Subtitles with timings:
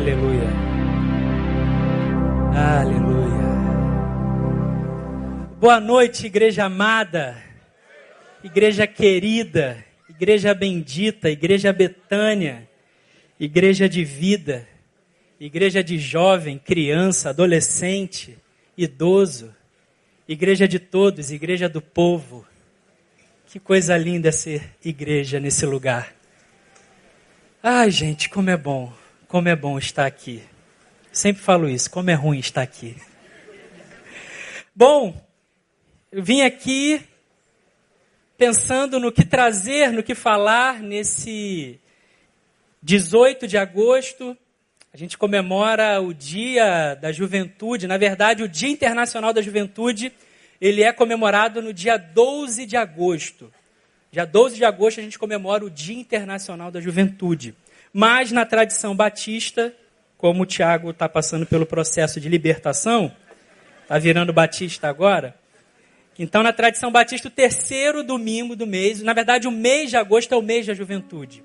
[0.00, 0.48] Aleluia.
[2.56, 3.50] Aleluia.
[5.60, 7.36] Boa noite, igreja amada,
[8.42, 12.66] igreja querida, igreja bendita, igreja Betânia,
[13.38, 14.66] igreja de vida,
[15.38, 18.38] igreja de jovem, criança, adolescente,
[18.78, 19.54] idoso,
[20.26, 22.46] igreja de todos, igreja do povo.
[23.52, 26.14] Que coisa linda ser igreja nesse lugar.
[27.62, 28.90] Ai, gente, como é bom,
[29.30, 30.42] como é bom estar aqui.
[31.12, 32.96] Sempre falo isso, como é ruim estar aqui.
[34.74, 35.24] Bom,
[36.10, 37.00] eu vim aqui
[38.36, 41.78] pensando no que trazer, no que falar nesse
[42.82, 44.36] 18 de agosto.
[44.92, 50.12] A gente comemora o Dia da Juventude, na verdade, o Dia Internacional da Juventude,
[50.60, 53.52] ele é comemorado no dia 12 de agosto.
[54.10, 57.54] Dia 12 de agosto a gente comemora o Dia Internacional da Juventude.
[57.92, 59.74] Mas na tradição batista,
[60.16, 63.14] como o Tiago está passando pelo processo de libertação,
[63.82, 65.34] está virando batista agora.
[66.18, 70.32] Então, na tradição batista, o terceiro domingo do mês, na verdade, o mês de agosto
[70.32, 71.42] é o mês da juventude.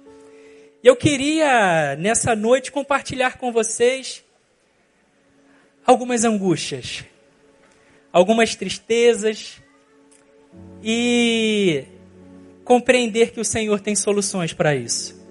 [0.84, 4.24] Eu queria, nessa noite, compartilhar com vocês
[5.86, 7.06] algumas angústias,
[8.12, 9.62] algumas tristezas
[10.84, 11.86] e
[12.64, 15.25] compreender que o Senhor tem soluções para isso,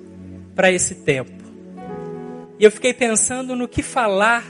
[0.55, 1.33] para esse tempo.
[2.59, 4.45] E eu fiquei pensando no que falar,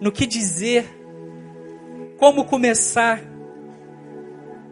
[0.00, 0.84] no que dizer,
[2.16, 3.20] como começar.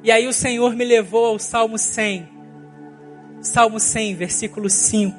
[0.03, 2.29] E aí o Senhor me levou ao Salmo 100.
[3.41, 5.17] Salmo 100, versículo 5.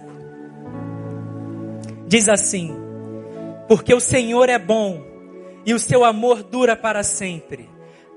[2.07, 2.75] Diz assim:
[3.67, 5.03] Porque o Senhor é bom
[5.65, 7.69] e o seu amor dura para sempre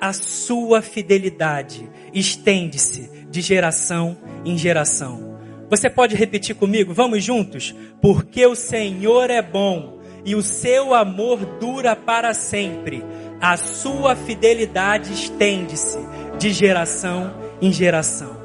[0.03, 5.31] a sua fidelidade estende-se de geração em geração.
[5.73, 6.92] Você pode repetir comigo?
[6.92, 7.75] Vamos juntos?
[8.03, 13.03] Porque o Senhor é bom e o seu amor dura para sempre.
[13.41, 15.99] A sua fidelidade estende-se
[16.38, 18.37] de geração em geração.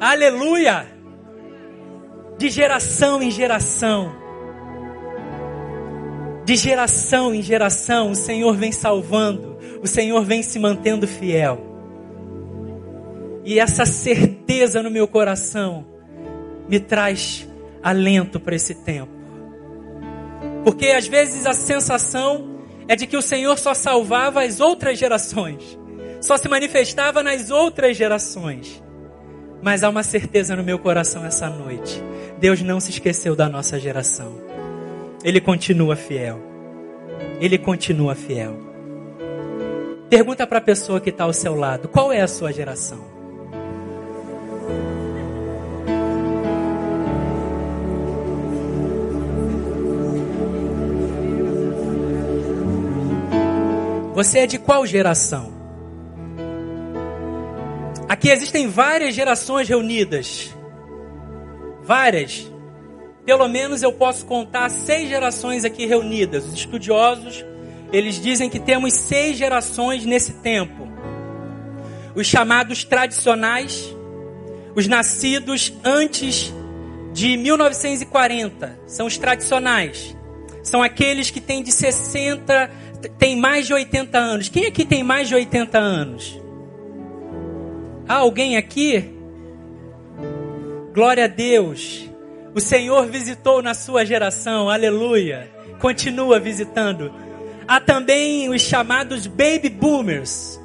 [0.00, 0.88] Aleluia!
[2.36, 4.12] De geração em geração.
[6.44, 9.48] De geração em geração, o Senhor vem salvando
[9.80, 11.60] o Senhor vem se mantendo fiel.
[13.44, 15.97] E essa certeza no meu coração
[16.68, 17.48] me traz
[17.82, 19.12] alento para esse tempo.
[20.64, 25.78] Porque às vezes a sensação é de que o Senhor só salvava as outras gerações,
[26.20, 28.82] só se manifestava nas outras gerações.
[29.62, 32.02] Mas há uma certeza no meu coração essa noite:
[32.38, 34.40] Deus não se esqueceu da nossa geração.
[35.24, 36.40] Ele continua fiel.
[37.40, 38.56] Ele continua fiel.
[40.08, 43.07] Pergunta para a pessoa que está ao seu lado: qual é a sua geração?
[54.18, 55.52] Você é de qual geração?
[58.08, 60.52] Aqui existem várias gerações reunidas.
[61.84, 62.50] Várias.
[63.24, 66.46] Pelo menos eu posso contar seis gerações aqui reunidas.
[66.46, 67.44] Os estudiosos
[67.92, 70.88] eles dizem que temos seis gerações nesse tempo:
[72.16, 73.94] os chamados tradicionais,
[74.74, 76.52] os nascidos antes
[77.12, 80.18] de 1940, são os tradicionais.
[80.64, 82.68] São aqueles que têm de 60,
[83.18, 84.48] têm mais de 80 anos.
[84.48, 86.40] Quem aqui tem mais de 80 anos?
[88.08, 89.14] Há alguém aqui?
[90.92, 92.08] Glória a Deus.
[92.54, 95.48] O Senhor visitou na sua geração, aleluia.
[95.78, 97.12] Continua visitando.
[97.68, 100.58] Há também os chamados baby boomers.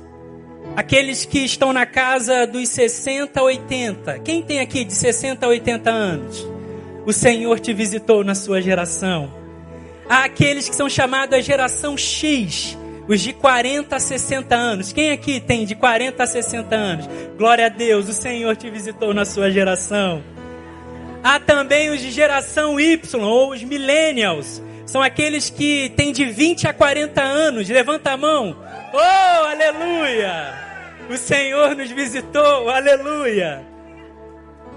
[0.76, 4.20] Aqueles que estão na casa dos 60 a 80.
[4.20, 6.48] Quem tem aqui de 60 a 80 anos?
[7.06, 9.43] O Senhor te visitou na sua geração.
[10.08, 12.78] Há aqueles que são chamados a geração X,
[13.08, 14.94] os de 40 a 60 anos.
[14.94, 17.10] Quem aqui tem de 40 a 60 anos?
[17.38, 20.24] Glória a Deus, o Senhor te visitou na sua geração.
[21.24, 26.68] Há também os de geração Y, ou os millennials, são aqueles que têm de 20
[26.68, 27.70] a 40 anos.
[27.70, 28.56] Levanta a mão.
[28.94, 30.54] Oh, aleluia!
[31.10, 33.66] O Senhor nos visitou, aleluia!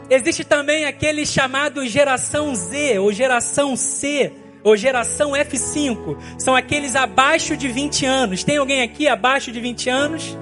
[0.08, 4.32] Existe também aquele chamado geração Z ou geração C
[4.66, 6.18] ou geração F5.
[6.36, 8.42] São aqueles abaixo de 20 anos.
[8.42, 10.36] Tem alguém aqui abaixo de 20 anos?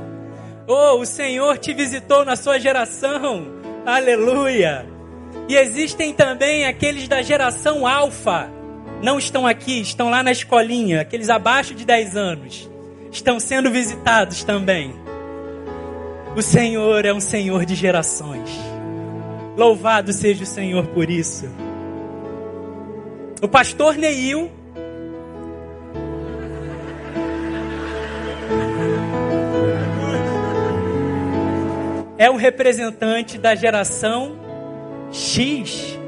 [0.66, 3.46] Oh, o Senhor te visitou na sua geração.
[3.84, 4.86] Aleluia!
[5.46, 8.50] E existem também aqueles da geração Alfa
[9.02, 12.70] não estão aqui, estão lá na escolinha, aqueles abaixo de 10 anos,
[13.12, 14.94] estão sendo visitados também.
[16.34, 18.48] O Senhor é um Senhor de gerações.
[19.54, 21.46] Louvado seja o Senhor por isso.
[23.44, 24.50] O pastor Neil.
[32.16, 34.40] É um representante da geração
[35.12, 35.98] X.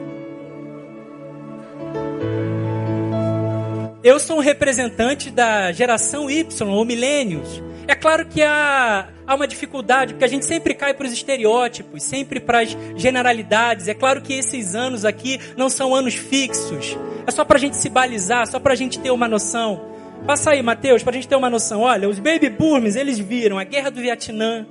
[4.03, 7.63] Eu sou um representante da geração Y, ou milênios.
[7.89, 12.03] É claro que há, há uma dificuldade, porque a gente sempre cai para os estereótipos,
[12.03, 13.87] sempre para as generalidades.
[13.87, 16.97] É claro que esses anos aqui não são anos fixos.
[17.27, 19.95] É só para a gente se balizar, só para a gente ter uma noção.
[20.27, 21.83] Passa aí, Mateus, para a gente ter uma noção.
[21.83, 24.67] Olha, os baby boomers, eles viram a guerra do Vietnã,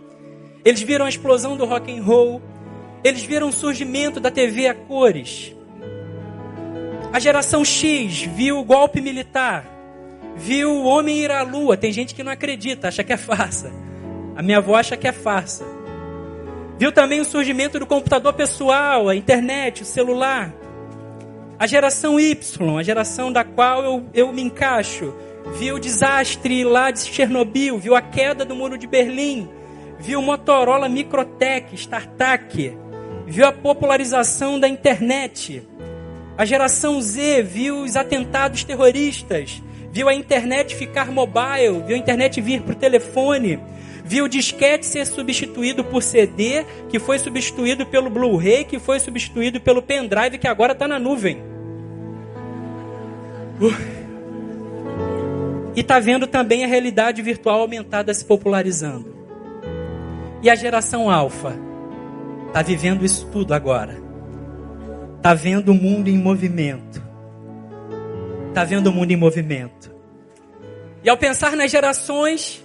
[0.65, 2.41] eles viram a explosão do rock and roll,
[3.03, 5.55] eles viram o surgimento da TV a cores.
[7.13, 9.65] A geração X viu o golpe militar,
[10.35, 11.77] viu o homem ir à lua.
[11.77, 13.71] Tem gente que não acredita, acha que é farsa.
[14.35, 15.65] A minha avó acha que é farsa.
[16.77, 20.53] Viu também o surgimento do computador pessoal, a internet, o celular.
[21.57, 25.13] A geração Y, a geração da qual eu, eu me encaixo,
[25.57, 29.47] viu o desastre lá de Chernobyl, viu a queda do muro de Berlim,
[29.97, 32.77] viu Motorola Microtech, StarTAC,
[33.25, 35.65] viu a popularização da internet.
[36.37, 39.63] A geração Z viu os atentados terroristas,
[39.95, 43.57] viu a internet ficar mobile, viu a internet vir para o telefone,
[44.03, 49.61] viu o disquete ser substituído por CD, que foi substituído pelo Blu-ray, que foi substituído
[49.61, 51.41] pelo pendrive, que agora está na nuvem.
[53.61, 53.73] Uh.
[55.73, 59.15] E está vendo também a realidade virtual aumentada se popularizando.
[60.43, 61.55] E a geração alfa
[62.47, 63.97] está vivendo isso tudo agora.
[65.15, 67.04] Está vendo o mundo em movimento
[68.55, 69.93] está vendo o mundo em movimento.
[71.03, 72.63] E ao pensar nas gerações,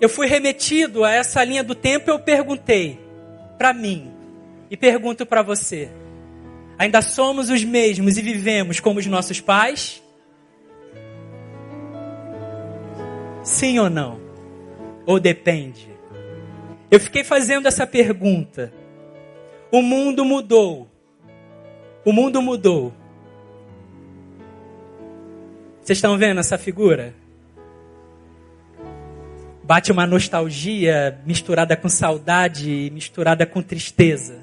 [0.00, 3.00] eu fui remetido a essa linha do tempo e eu perguntei
[3.58, 4.12] para mim
[4.70, 5.90] e pergunto para você:
[6.78, 10.00] ainda somos os mesmos e vivemos como os nossos pais?
[13.42, 14.20] Sim ou não?
[15.04, 15.88] Ou depende?
[16.88, 18.72] Eu fiquei fazendo essa pergunta.
[19.72, 20.88] O mundo mudou.
[22.04, 22.94] O mundo mudou.
[25.84, 27.14] Vocês estão vendo essa figura?
[29.62, 34.42] Bate uma nostalgia misturada com saudade, misturada com tristeza.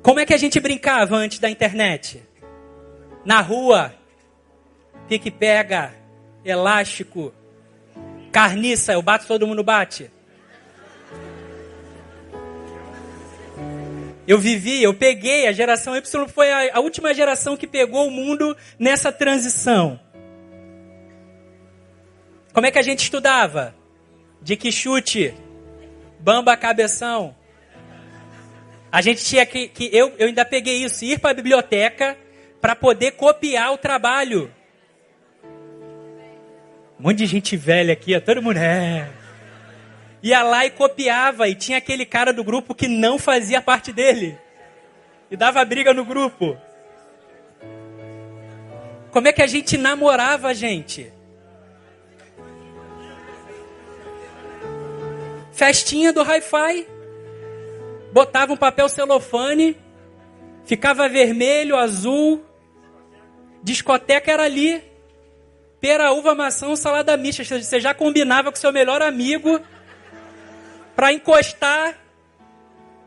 [0.00, 2.22] Como é que a gente brincava antes da internet?
[3.24, 3.92] Na rua,
[5.08, 5.92] pique-pega,
[6.44, 7.34] elástico,
[8.30, 10.08] carniça, eu bato, todo mundo bate.
[14.26, 18.10] Eu vivi, eu peguei, a geração Y foi a, a última geração que pegou o
[18.10, 20.00] mundo nessa transição.
[22.52, 23.74] Como é que a gente estudava?
[24.42, 25.34] De que chute?
[26.18, 27.36] Bamba cabeção.
[28.90, 32.16] A gente tinha que, que eu, eu ainda peguei isso, ir para a biblioteca
[32.60, 34.50] para poder copiar o trabalho.
[36.98, 39.08] Um monte de gente velha aqui, todo mundo é
[40.22, 44.38] ia lá e copiava, e tinha aquele cara do grupo que não fazia parte dele.
[45.30, 46.56] E dava briga no grupo.
[49.10, 51.12] Como é que a gente namorava gente?
[55.52, 56.86] Festinha do hi-fi.
[58.12, 59.76] Botava um papel celofane,
[60.64, 62.44] ficava vermelho, azul.
[63.62, 64.82] Discoteca era ali.
[65.80, 67.42] Pera, uva, maçã, salada mista.
[67.44, 69.60] Você já combinava com seu melhor amigo
[70.96, 71.94] para encostar.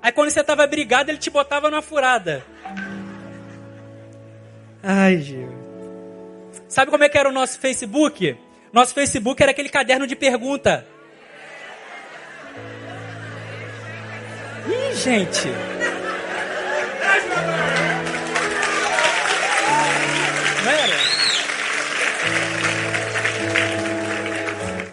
[0.02, 2.46] Aí quando você tava brigado, ele te botava numa furada.
[4.82, 5.50] Ai, Gil.
[6.70, 8.38] Sabe como é que era o nosso Facebook?
[8.72, 10.86] Nosso Facebook era aquele caderno de pergunta.
[14.68, 15.48] Ih, gente.
[20.64, 21.09] Não era?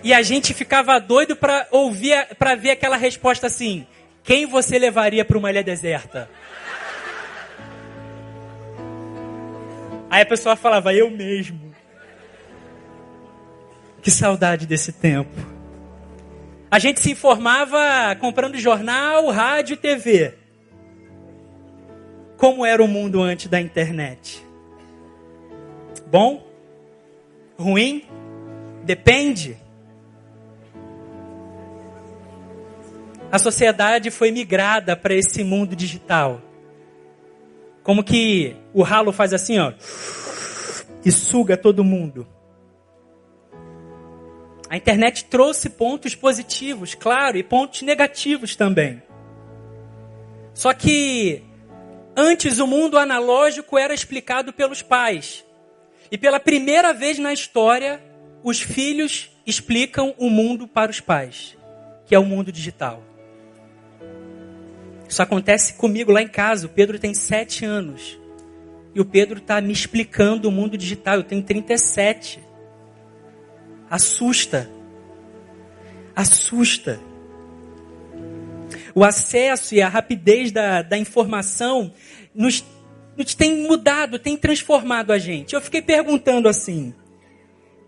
[0.06, 3.84] E a gente ficava doido para ouvir, para ver aquela resposta assim:
[4.22, 6.30] quem você levaria para uma ilha deserta?
[10.08, 11.74] Aí a pessoa falava: eu mesmo.
[14.00, 15.34] Que saudade desse tempo.
[16.70, 20.34] A gente se informava comprando jornal, rádio e TV.
[22.36, 24.40] Como era o mundo antes da internet?
[26.06, 26.46] Bom?
[27.58, 28.04] Ruim?
[28.84, 29.65] Depende.
[33.30, 36.40] A sociedade foi migrada para esse mundo digital.
[37.82, 39.72] Como que o ralo faz assim, ó,
[41.04, 42.26] e suga todo mundo.
[44.68, 49.00] A internet trouxe pontos positivos, claro, e pontos negativos também.
[50.52, 51.42] Só que
[52.16, 55.44] antes o mundo analógico era explicado pelos pais.
[56.10, 58.02] E pela primeira vez na história,
[58.42, 61.56] os filhos explicam o mundo para os pais,
[62.06, 63.02] que é o mundo digital.
[65.16, 66.66] Isso acontece comigo lá em casa.
[66.66, 68.20] O Pedro tem sete anos.
[68.94, 71.14] E o Pedro está me explicando o mundo digital.
[71.14, 72.38] Eu tenho 37.
[73.88, 74.70] Assusta.
[76.14, 77.00] Assusta.
[78.94, 81.94] O acesso e a rapidez da, da informação
[82.34, 82.62] nos,
[83.16, 85.54] nos tem mudado, tem transformado a gente.
[85.54, 86.92] Eu fiquei perguntando assim: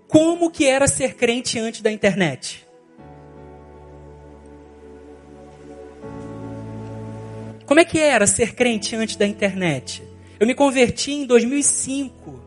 [0.06, 2.66] como que era ser crente antes da internet?
[7.68, 10.02] Como é que era ser crente antes da internet?
[10.40, 12.42] Eu me converti em 2005,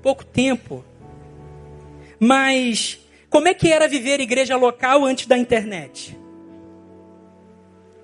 [0.00, 0.84] pouco tempo.
[2.20, 6.16] Mas como é que era viver igreja local antes da internet?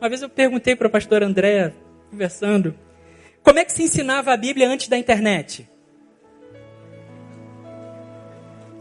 [0.01, 1.73] Uma vez eu perguntei para o pastor André,
[2.11, 2.75] conversando,
[3.41, 5.69] como é que se ensinava a Bíblia antes da internet?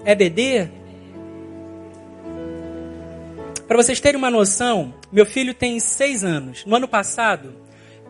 [0.03, 0.67] EBD?
[3.67, 6.65] Para vocês terem uma noção, meu filho tem seis anos.
[6.65, 7.53] No ano passado,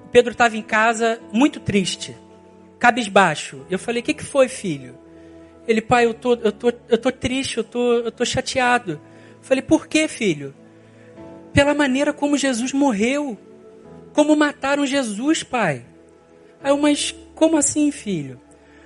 [0.06, 2.16] o Pedro estava em casa muito triste,
[2.78, 3.66] cabisbaixo.
[3.70, 4.98] Eu falei: O que, que foi, filho?
[5.68, 8.94] Ele, pai, eu tô, eu tô, eu tô triste, eu tô, eu tô chateado.
[8.94, 10.54] Eu falei: Por que, filho?
[11.54, 13.38] Pela maneira como Jesus morreu.
[14.14, 15.86] Como mataram Jesus, pai.
[16.62, 18.40] Aí eu, mas como assim, filho?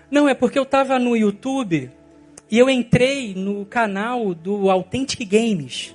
[0.10, 1.92] Não, é porque eu estava no YouTube
[2.50, 5.95] e eu entrei no canal do Authentic Games,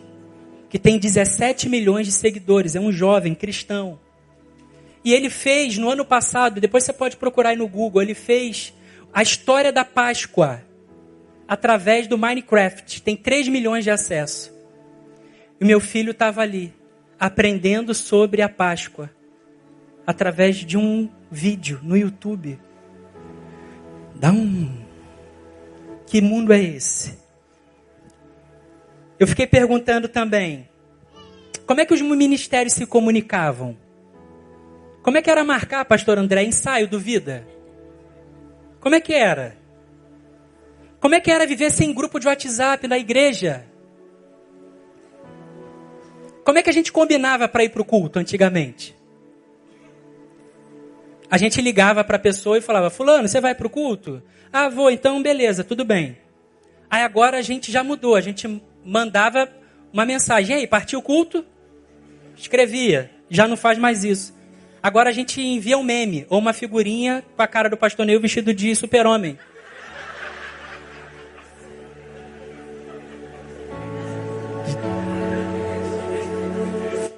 [0.70, 3.98] que tem 17 milhões de seguidores, é um jovem cristão.
[5.04, 8.72] E ele fez no ano passado, depois você pode procurar aí no Google, ele fez
[9.12, 10.62] a história da Páscoa
[11.48, 13.02] através do Minecraft.
[13.02, 14.54] Tem 3 milhões de acesso.
[15.60, 16.72] E meu filho estava ali,
[17.18, 19.10] aprendendo sobre a Páscoa,
[20.06, 22.58] através de um vídeo no YouTube.
[24.14, 24.80] Dá um
[26.06, 27.19] que mundo é esse?
[29.20, 30.66] Eu fiquei perguntando também,
[31.66, 33.76] como é que os ministérios se comunicavam?
[35.02, 37.46] Como é que era marcar, pastor André, ensaio do Vida?
[38.80, 39.58] Como é que era?
[40.98, 43.66] Como é que era viver sem grupo de WhatsApp na igreja?
[46.42, 48.96] Como é que a gente combinava para ir para o culto antigamente?
[51.30, 54.22] A gente ligava para a pessoa e falava: Fulano, você vai para o culto?
[54.50, 56.16] Ah, vou, então beleza, tudo bem.
[56.88, 58.48] Aí agora a gente já mudou, a gente
[58.84, 59.48] mandava
[59.92, 61.44] uma mensagem: aí, partiu o culto?
[62.36, 64.38] Escrevia, já não faz mais isso.
[64.82, 68.20] Agora a gente envia um meme ou uma figurinha com a cara do pastor Neil
[68.20, 69.38] vestido de super-homem.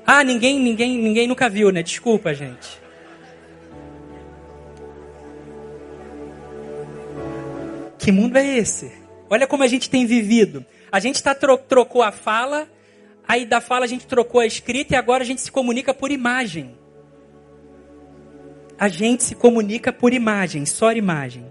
[0.04, 1.83] Ah, ninguém, ninguém, ninguém nunca viu, né?
[1.83, 2.83] Desculpa, gente.
[7.99, 9.01] Que mundo é esse?
[9.33, 10.62] Olha como a gente tem vivido.
[10.93, 12.69] A gente tá tro trocou a fala,
[13.27, 16.12] aí da fala a gente trocou a escrita e agora a gente se comunica por
[16.12, 16.77] imagem.
[18.79, 21.47] A gente se comunica por imagem, só imagem.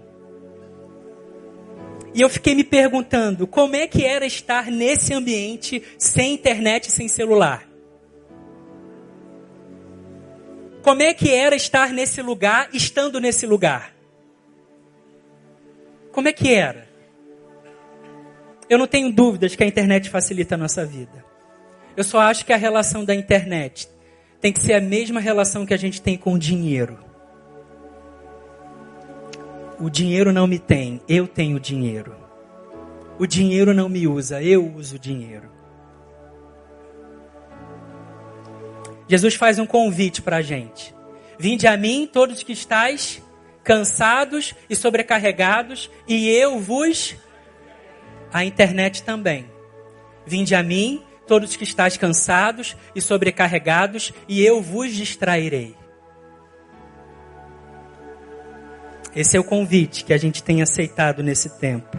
[2.14, 7.08] E eu fiquei me perguntando como é que era estar nesse ambiente sem internet, sem
[7.08, 7.68] celular.
[10.84, 13.92] Como é que era estar nesse lugar, estando nesse lugar?
[16.12, 16.91] Como é que era?
[18.72, 21.22] Eu não tenho dúvidas que a internet facilita a nossa vida.
[21.94, 23.86] Eu só acho que a relação da internet
[24.40, 26.98] tem que ser a mesma relação que a gente tem com o dinheiro.
[29.78, 32.16] O dinheiro não me tem, eu tenho dinheiro.
[33.18, 35.50] O dinheiro não me usa, eu uso o dinheiro.
[39.06, 40.94] Jesus faz um convite para a gente.
[41.38, 43.20] Vinde a mim, todos que estáis
[43.62, 47.14] cansados e sobrecarregados, e eu vos.
[48.32, 49.46] A internet também.
[50.24, 55.76] Vinde a mim, todos que estáis cansados e sobrecarregados, e eu vos distrairei.
[59.14, 61.98] Esse é o convite que a gente tem aceitado nesse tempo.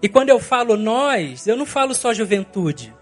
[0.00, 2.94] E quando eu falo nós, eu não falo só juventude.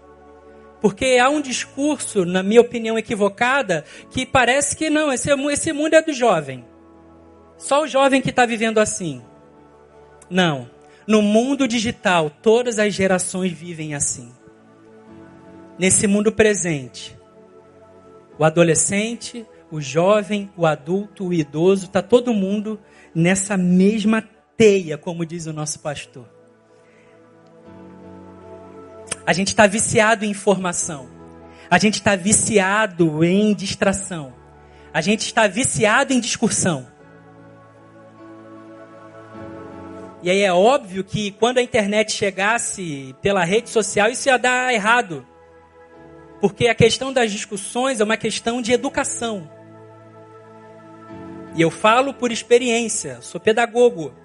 [0.81, 5.93] Porque há um discurso, na minha opinião equivocada, que parece que não, esse, esse mundo
[5.93, 6.65] é do jovem.
[7.57, 9.21] Só o jovem que está vivendo assim.
[10.29, 10.69] Não.
[11.07, 14.31] No mundo digital, todas as gerações vivem assim.
[15.77, 17.15] Nesse mundo presente,
[18.39, 22.79] o adolescente, o jovem, o adulto, o idoso, está todo mundo
[23.13, 24.23] nessa mesma
[24.57, 26.27] teia, como diz o nosso pastor.
[29.25, 31.09] A gente está viciado em informação.
[31.69, 34.33] A gente está viciado em distração.
[34.93, 36.87] A gente está viciado em discussão.
[40.25, 44.73] E aí é óbvio que quando a internet chegasse pela rede social, isso ia dar
[44.73, 45.23] errado.
[46.41, 49.47] Porque a questão das discussões é uma questão de educação.
[51.53, 54.15] E eu falo por experiência, sou pedagogo.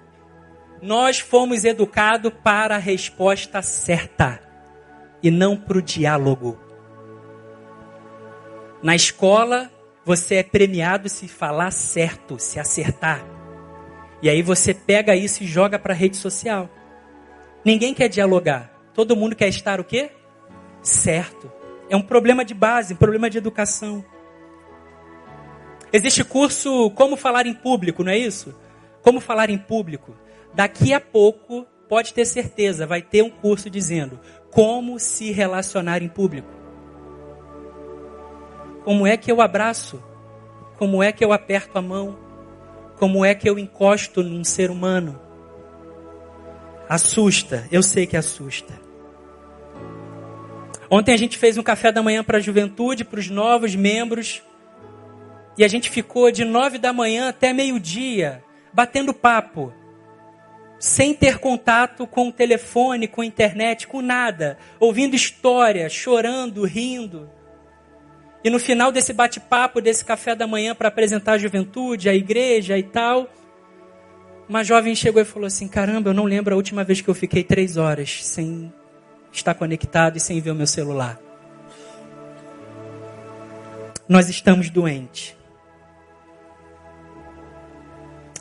[0.81, 4.41] Nós fomos educados para a resposta certa
[5.21, 6.59] e não para o diálogo.
[8.81, 9.69] Na escola,
[10.03, 13.23] você é premiado se falar certo, se acertar.
[14.21, 16.69] E aí você pega isso e joga para a rede social.
[17.65, 18.71] Ninguém quer dialogar.
[18.93, 20.11] Todo mundo quer estar o quê?
[20.81, 21.51] Certo.
[21.89, 24.03] É um problema de base, um problema de educação.
[25.91, 28.55] Existe curso Como Falar em Público, não é isso?
[29.01, 30.15] Como Falar em Público.
[30.53, 34.19] Daqui a pouco, pode ter certeza, vai ter um curso dizendo
[34.51, 36.49] como se relacionar em público.
[38.83, 40.03] Como é que eu abraço?
[40.77, 42.17] Como é que eu aperto a mão?
[43.01, 45.19] Como é que eu encosto num ser humano?
[46.87, 48.79] Assusta, eu sei que assusta.
[50.87, 54.43] Ontem a gente fez um café da manhã para a juventude, para os novos membros.
[55.57, 59.73] E a gente ficou de nove da manhã até meio-dia, batendo papo.
[60.77, 64.59] Sem ter contato com o telefone, com a internet, com nada.
[64.79, 67.27] Ouvindo história, chorando, rindo.
[68.43, 72.77] E no final desse bate-papo, desse café da manhã para apresentar a juventude, a igreja
[72.77, 73.29] e tal,
[74.49, 77.13] uma jovem chegou e falou assim: Caramba, eu não lembro a última vez que eu
[77.13, 78.73] fiquei três horas sem
[79.31, 81.19] estar conectado e sem ver o meu celular.
[84.09, 85.37] Nós estamos doentes.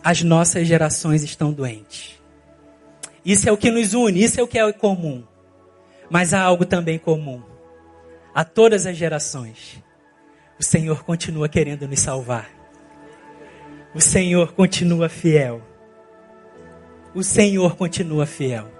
[0.02, 2.20] As nossas gerações estão doentes.
[3.24, 5.22] Isso é o que nos une, isso é o que é comum.
[6.10, 7.42] Mas há algo também comum.
[8.34, 9.80] A todas as gerações.
[10.60, 12.50] O Senhor continua querendo nos salvar.
[13.94, 15.62] O Senhor continua fiel.
[17.14, 18.70] O Senhor continua fiel.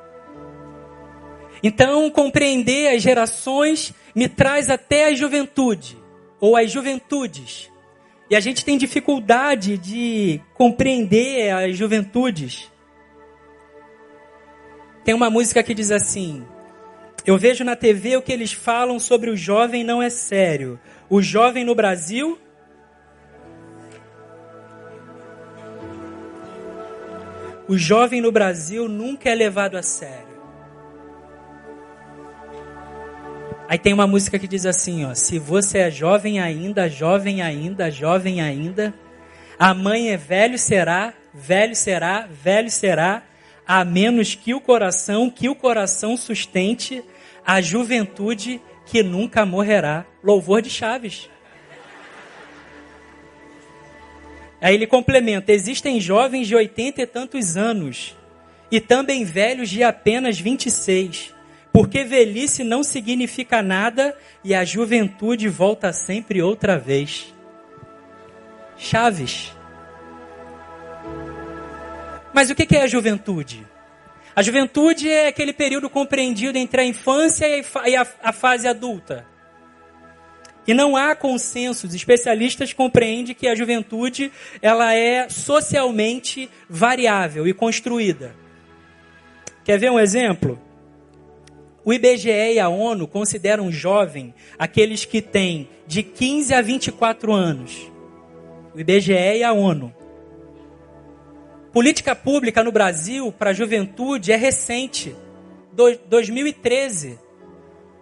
[1.62, 5.96] Então, compreender as gerações me traz até a juventude,
[6.38, 7.70] ou as juventudes.
[8.28, 12.70] E a gente tem dificuldade de compreender as juventudes.
[15.02, 16.44] Tem uma música que diz assim:
[17.24, 20.78] Eu vejo na TV o que eles falam sobre o jovem não é sério.
[21.10, 22.38] O jovem no Brasil.
[27.66, 30.30] O jovem no Brasil nunca é levado a sério.
[33.68, 37.90] Aí tem uma música que diz assim, ó: Se você é jovem ainda, jovem ainda,
[37.90, 38.94] jovem ainda,
[39.58, 43.24] a mãe é velho será, velho será, velho será,
[43.66, 47.02] a menos que o coração, que o coração sustente
[47.44, 48.60] a juventude
[48.90, 50.04] que nunca morrerá.
[50.22, 51.30] Louvor de Chaves.
[54.60, 58.16] Aí ele complementa: existem jovens de oitenta e tantos anos
[58.70, 61.34] e também velhos de apenas vinte e seis
[61.72, 67.32] porque velhice não significa nada e a juventude volta sempre outra vez.
[68.76, 69.52] Chaves.
[72.32, 73.66] Mas o que é a juventude?
[74.34, 79.26] A juventude é aquele período compreendido entre a infância e a, fase adulta.
[80.66, 81.86] E não há consenso.
[81.86, 84.30] Os especialistas compreendem que a juventude
[84.62, 88.34] ela é socialmente variável e construída.
[89.64, 90.60] Quer ver um exemplo?
[91.84, 97.90] O IBGE e a ONU consideram jovem aqueles que têm de 15 a 24 anos.
[98.74, 99.92] O IBGE e a ONU.
[101.72, 105.14] Política pública no Brasil para a juventude é recente,
[105.72, 107.18] do, 2013.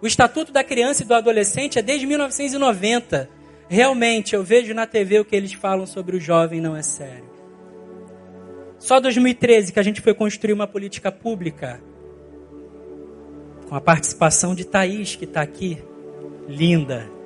[0.01, 3.29] O Estatuto da Criança e do Adolescente é desde 1990.
[3.67, 7.29] Realmente, eu vejo na TV o que eles falam sobre o jovem não é sério.
[8.79, 11.81] Só 2013 que a gente foi construir uma política pública
[13.67, 15.77] com a participação de Thaís, que está aqui,
[16.47, 17.18] linda.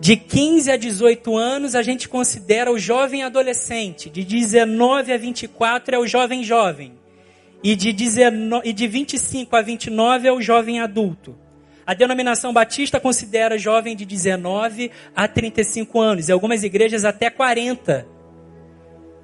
[0.00, 4.08] De 15 a 18 anos, a gente considera o jovem adolescente.
[4.08, 6.94] De 19 a 24 é o jovem jovem.
[7.62, 11.36] E de, 19, e de 25 a 29 é o jovem adulto.
[11.86, 16.28] A denominação batista considera jovem de 19 a 35 anos.
[16.28, 18.06] E algumas igrejas até 40.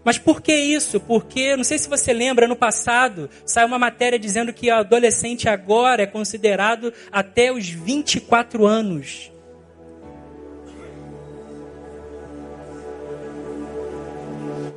[0.05, 1.01] Mas por que isso?
[1.01, 5.49] Porque, não sei se você lembra, no passado saiu uma matéria dizendo que o adolescente
[5.49, 9.33] agora é considerado até os 24 anos.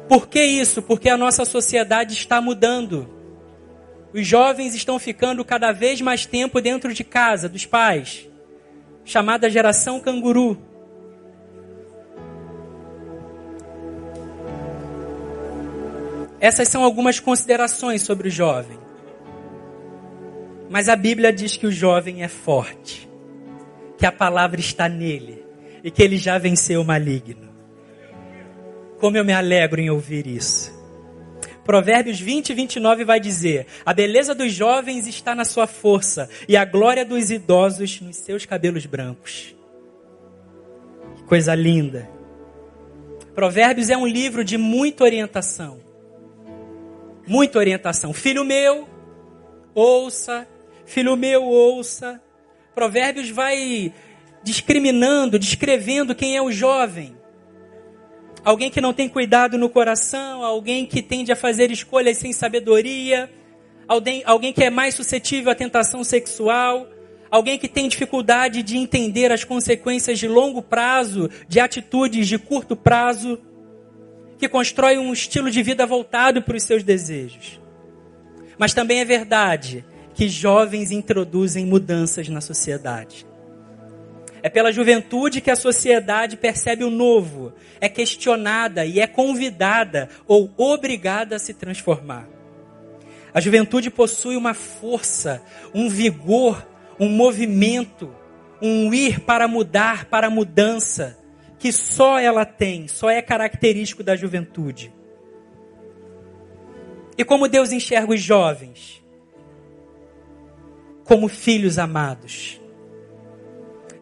[0.09, 0.81] Por que isso?
[0.81, 3.07] Porque a nossa sociedade está mudando.
[4.11, 8.27] Os jovens estão ficando cada vez mais tempo dentro de casa, dos pais.
[9.05, 10.57] Chamada geração canguru.
[16.39, 18.79] Essas são algumas considerações sobre o jovem.
[20.71, 23.07] Mas a Bíblia diz que o jovem é forte,
[23.95, 25.45] que a palavra está nele
[25.83, 27.48] e que ele já venceu o maligno.
[28.99, 30.77] Como eu me alegro em ouvir isso.
[31.63, 36.57] Provérbios 20 e 29 vai dizer: A beleza dos jovens está na sua força, e
[36.57, 39.55] a glória dos idosos nos seus cabelos brancos.
[41.15, 42.09] Que coisa linda.
[43.33, 45.79] Provérbios é um livro de muita orientação.
[47.25, 48.11] Muita orientação.
[48.11, 48.89] Filho meu,
[49.73, 50.47] ouça
[50.89, 52.19] Filho meu, ouça.
[52.73, 53.93] Provérbios vai
[54.43, 57.15] discriminando, descrevendo quem é o jovem.
[58.43, 63.29] Alguém que não tem cuidado no coração, alguém que tende a fazer escolhas sem sabedoria,
[63.87, 66.87] alguém, alguém que é mais suscetível à tentação sexual,
[67.29, 72.75] alguém que tem dificuldade de entender as consequências de longo prazo, de atitudes de curto
[72.75, 73.39] prazo,
[74.37, 77.59] que constrói um estilo de vida voltado para os seus desejos.
[78.57, 83.28] Mas também é verdade que jovens introduzem mudanças na sociedade.
[84.41, 90.51] É pela juventude que a sociedade percebe o novo, é questionada e é convidada ou
[90.57, 92.27] obrigada a se transformar.
[93.33, 95.41] A juventude possui uma força,
[95.73, 96.67] um vigor,
[96.99, 98.13] um movimento,
[98.61, 101.17] um ir para mudar, para mudança,
[101.59, 104.93] que só ela tem, só é característico da juventude.
[107.17, 108.99] E como Deus enxerga os jovens?
[111.09, 112.58] como filhos amados.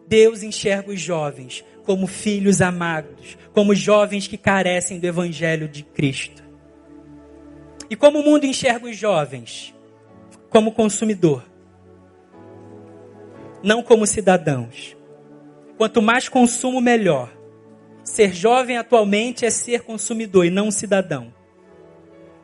[0.08, 6.42] Deus enxerga os jovens como filhos amados, como jovens que carecem do Evangelho de Cristo.
[7.90, 9.74] E como o mundo enxerga os jovens?
[10.50, 11.44] Como consumidor,
[13.62, 14.96] não como cidadãos.
[15.76, 17.32] Quanto mais consumo, melhor.
[18.02, 21.32] Ser jovem atualmente é ser consumidor e não cidadão.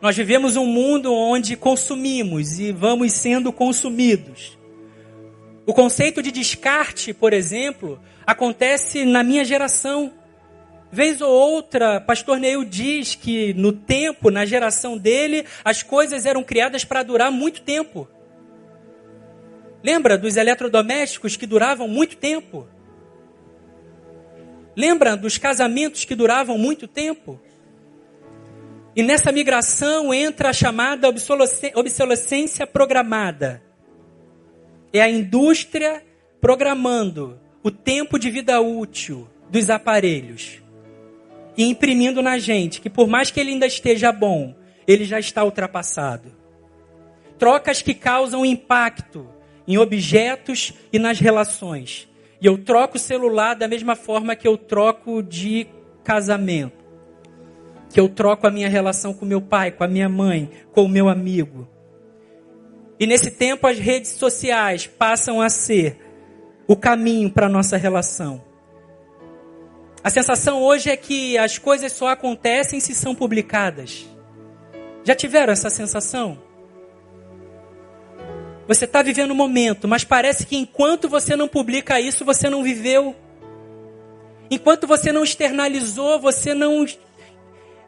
[0.01, 4.59] Nós vivemos um mundo onde consumimos e vamos sendo consumidos.
[5.67, 10.13] O conceito de descarte, por exemplo, acontece na minha geração.
[10.93, 16.45] Vez ou outra, pastor Neil diz que no tempo, na geração dele, as coisas eram
[16.45, 18.07] criadas para durar muito tempo.
[19.83, 22.69] Lembra dos eletrodomésticos que duravam muito tempo?
[24.77, 27.41] Lembra dos casamentos que duravam muito tempo?
[28.95, 33.64] E nessa migração entra a chamada obsolescência programada.
[34.95, 36.03] É a indústria
[36.41, 40.63] programando o tempo de vida útil dos aparelhos
[41.57, 44.55] e imprimindo na gente que por mais que ele ainda esteja bom,
[44.87, 46.33] ele já está ultrapassado.
[47.39, 49.29] Trocas que causam impacto
[49.69, 52.09] em objetos e nas relações.
[52.41, 55.67] E eu troco o celular da mesma forma que eu troco de
[56.05, 56.85] casamento
[57.95, 60.89] que eu troco a minha relação com meu pai, com a minha mãe, com o
[60.89, 61.69] meu amigo.
[62.99, 65.99] E nesse tempo as redes sociais passam a ser
[66.67, 68.43] o caminho para a nossa relação.
[70.03, 74.07] A sensação hoje é que as coisas só acontecem se são publicadas.
[75.03, 76.39] Já tiveram essa sensação?
[78.67, 82.63] Você está vivendo um momento, mas parece que enquanto você não publica isso, você não
[82.63, 83.15] viveu.
[84.51, 86.87] Enquanto você não externalizou, você não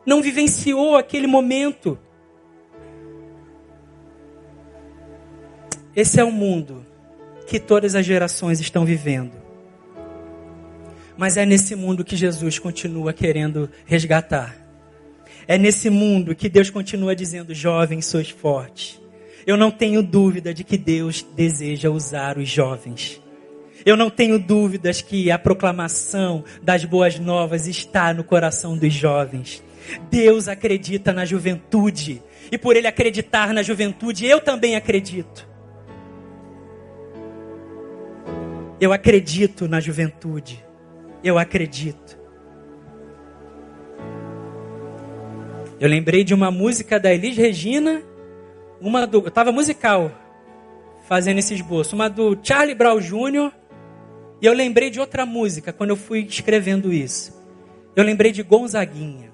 [0.05, 1.99] não vivenciou aquele momento.
[5.97, 6.85] Esse é o mundo
[7.47, 9.33] que todas as gerações estão vivendo.
[11.17, 14.55] Mas é nesse mundo que Jesus continua querendo resgatar.
[15.49, 19.01] É nesse mundo que Deus continua dizendo: jovens, sois fortes.
[19.47, 23.23] Eu não tenho dúvida de que Deus deseja usar os jovens.
[23.87, 29.63] Eu não tenho dúvidas que a proclamação das boas novas está no coração dos jovens.
[30.11, 32.23] Deus acredita na juventude.
[32.53, 35.56] E por ele acreditar na juventude, eu também acredito.
[38.79, 40.63] Eu acredito na juventude.
[41.25, 42.19] Eu acredito.
[45.81, 48.03] Eu lembrei de uma música da Elis Regina,
[48.81, 50.11] uma do, eu estava musical
[51.07, 53.53] fazendo esse esboço, uma do Charlie Brown Jr.
[54.43, 57.35] E eu lembrei de outra música quando eu fui escrevendo isso.
[57.95, 59.33] Eu lembrei de Gonzaguinha.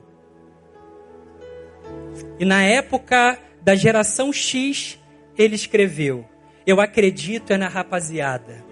[2.39, 4.99] E na época da geração X,
[5.37, 6.25] ele escreveu:
[6.65, 8.72] Eu acredito é na rapaziada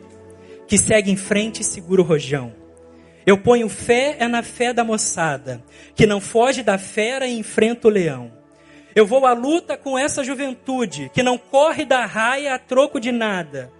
[0.71, 2.55] que segue em frente e segura o rojão.
[3.27, 5.65] Eu ponho fé é na fé da moçada,
[5.97, 8.31] que não foge da fera e enfrenta o leão.
[8.95, 13.11] Eu vou à luta com essa juventude, que não corre da raia a troco de
[13.11, 13.73] nada.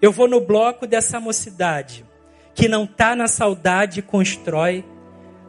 [0.00, 2.02] Eu vou no bloco dessa mocidade,
[2.54, 4.82] que não tá na saudade e constrói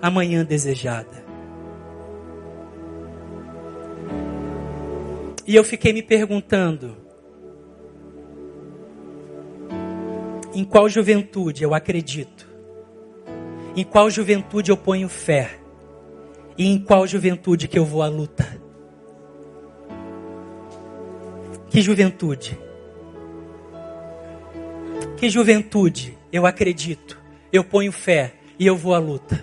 [0.02, 1.24] a manhã desejada.
[5.48, 7.01] E eu fiquei me perguntando:
[10.54, 12.50] em qual juventude eu acredito?
[13.76, 15.60] Em qual juventude eu ponho fé?
[16.58, 18.46] E em qual juventude que eu vou à luta?
[21.70, 22.60] Que juventude?
[25.16, 27.18] Que juventude eu acredito,
[27.54, 29.42] eu ponho fé e eu vou à luta?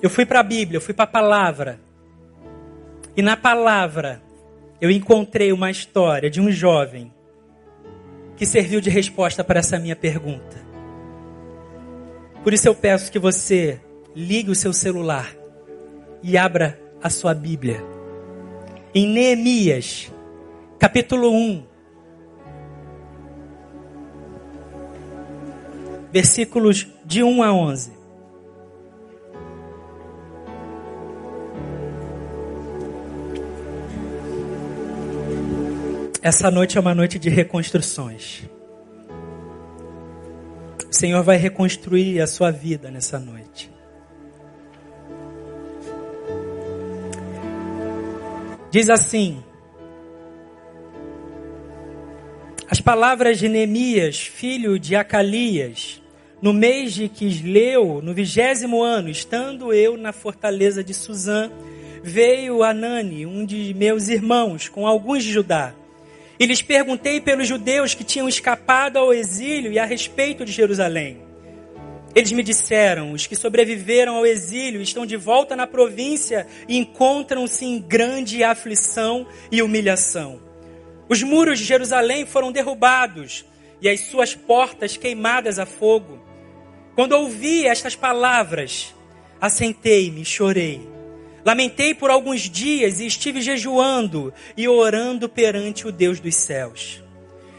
[0.00, 1.78] Eu fui para a Bíblia, eu fui para a palavra.
[3.14, 4.22] E na palavra
[4.80, 7.12] eu encontrei uma história de um jovem
[8.42, 10.56] que serviu de resposta para essa minha pergunta.
[12.42, 13.80] Por isso eu peço que você
[14.16, 15.32] ligue o seu celular
[16.24, 17.80] e abra a sua Bíblia
[18.92, 20.12] em Neemias,
[20.76, 21.64] capítulo 1,
[26.12, 27.92] versículos de 1 a 11.
[36.22, 38.44] Essa noite é uma noite de reconstruções.
[40.88, 43.68] O Senhor vai reconstruir a sua vida nessa noite.
[48.70, 49.42] Diz assim:
[52.70, 56.00] As palavras de Neemias, filho de Acalias,
[56.40, 61.50] no mês de Quisleu, no vigésimo ano, estando eu na fortaleza de Suzã,
[62.00, 65.74] veio Anani, um de meus irmãos, com alguns de Judá.
[66.42, 71.22] E lhes perguntei pelos judeus que tinham escapado ao exílio e a respeito de Jerusalém.
[72.16, 77.64] Eles me disseram: os que sobreviveram ao exílio estão de volta na província e encontram-se
[77.64, 80.40] em grande aflição e humilhação.
[81.08, 83.44] Os muros de Jerusalém foram derrubados
[83.80, 86.20] e as suas portas queimadas a fogo.
[86.96, 88.92] Quando ouvi estas palavras,
[89.40, 90.80] assentei-me e chorei.
[91.44, 97.02] Lamentei por alguns dias e estive jejuando e orando perante o Deus dos céus.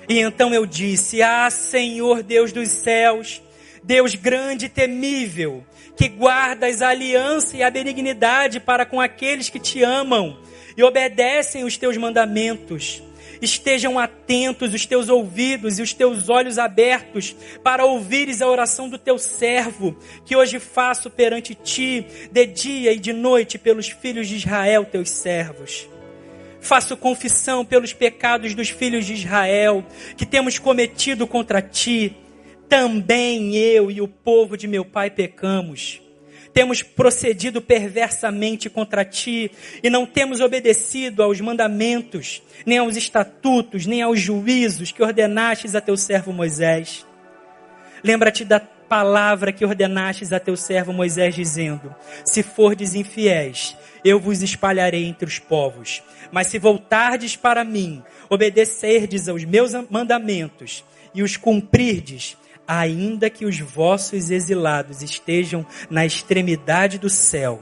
[0.08, 3.42] E então eu disse: Ah, Senhor Deus dos céus,
[3.84, 5.64] Deus grande e temível,
[5.98, 10.38] que guardas a aliança e a benignidade para com aqueles que te amam
[10.76, 13.04] e obedecem os teus mandamentos.
[13.44, 18.98] Estejam atentos os teus ouvidos e os teus olhos abertos para ouvires a oração do
[18.98, 24.38] teu servo, que hoje faço perante ti, de dia e de noite, pelos filhos de
[24.38, 25.90] Israel, teus servos.
[26.62, 29.84] Faço confissão pelos pecados dos filhos de Israel,
[30.16, 32.16] que temos cometido contra ti
[32.70, 36.02] também eu e o povo de meu pai pecamos.
[36.54, 44.02] Temos procedido perversamente contra ti e não temos obedecido aos mandamentos, nem aos estatutos, nem
[44.02, 47.06] aos juízos que ordenastes a teu servo Moisés.
[48.04, 54.44] Lembra-te da palavra que ordenastes a teu servo Moisés, dizendo: Se fordes infiéis, eu vos
[54.44, 56.04] espalharei entre os povos.
[56.32, 63.60] Mas se voltardes para mim, obedecerdes aos meus mandamentos e os cumprirdes, ainda que os
[63.60, 67.60] vossos exilados estejam na extremidade do céu,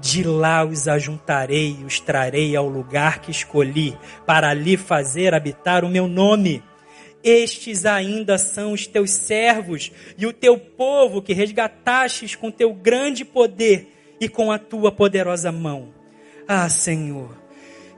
[0.00, 5.84] de lá os ajuntarei e os trarei ao lugar que escolhi, para ali fazer habitar
[5.84, 6.62] o meu nome.
[7.22, 13.24] Estes ainda são os teus servos e o teu povo que resgatastes com teu grande
[13.24, 13.88] poder
[14.20, 15.92] e com a tua poderosa mão.
[16.46, 17.43] Ah, Senhor,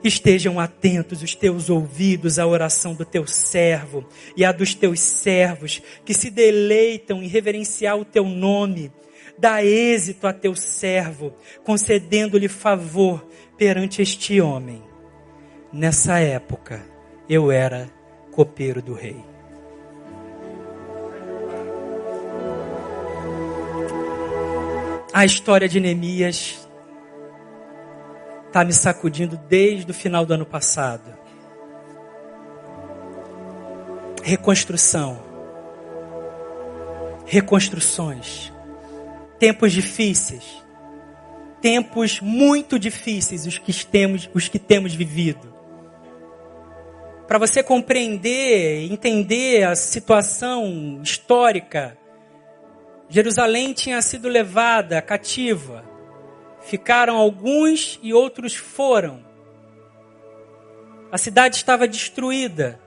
[0.03, 4.05] Estejam atentos os teus ouvidos à oração do teu servo
[4.35, 8.91] e à dos teus servos que se deleitam em reverenciar o teu nome.
[9.37, 11.33] Dá êxito a teu servo,
[11.63, 14.81] concedendo-lhe favor perante este homem.
[15.71, 16.85] Nessa época,
[17.29, 17.89] eu era
[18.31, 19.17] copeiro do rei.
[25.13, 26.66] A história de Neemias
[28.47, 31.15] está me sacudindo desde o final do ano passado.
[34.23, 35.21] Reconstrução.
[37.25, 38.51] Reconstruções.
[39.37, 40.63] Tempos difíceis.
[41.61, 45.53] Tempos muito difíceis os que temos, os que temos vivido.
[47.27, 51.97] Para você compreender, entender a situação histórica,
[53.09, 55.86] Jerusalém tinha sido levada cativa
[56.67, 59.25] Ficaram alguns e outros foram.
[61.09, 62.77] A cidade estava destruída.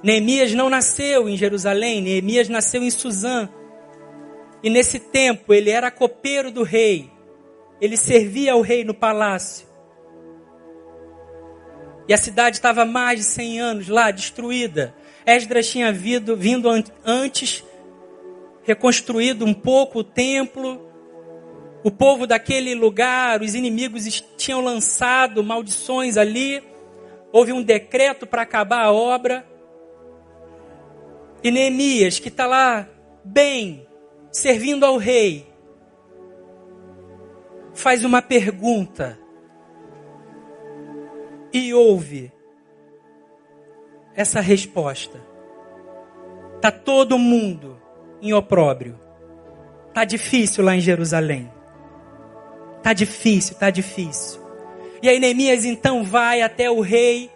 [0.00, 3.48] Neemias não nasceu em Jerusalém, Neemias nasceu em Suzã.
[4.62, 7.10] E nesse tempo ele era copeiro do rei.
[7.80, 9.66] Ele servia ao rei no palácio.
[12.06, 14.94] E a cidade estava mais de 100 anos lá, destruída.
[15.26, 16.68] Esdras tinha vindo, vindo
[17.04, 17.64] antes,
[18.62, 20.85] reconstruído um pouco o templo,
[21.86, 26.60] O povo daquele lugar, os inimigos tinham lançado maldições ali.
[27.30, 29.46] Houve um decreto para acabar a obra.
[31.44, 32.88] E Neemias, que está lá
[33.24, 33.86] bem,
[34.32, 35.46] servindo ao rei,
[37.72, 39.16] faz uma pergunta
[41.52, 42.32] e ouve
[44.12, 45.24] essa resposta.
[46.60, 47.80] Tá todo mundo
[48.20, 48.98] em opróbrio.
[49.94, 51.54] Tá difícil lá em Jerusalém.
[52.86, 54.40] Tá difícil, tá difícil.
[55.02, 57.28] E aí Neemias então vai até o rei,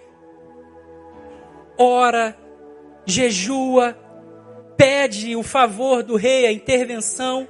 [1.77, 2.39] ora,
[3.05, 3.99] jejua,
[4.77, 7.49] pede o favor do rei, a intervenção,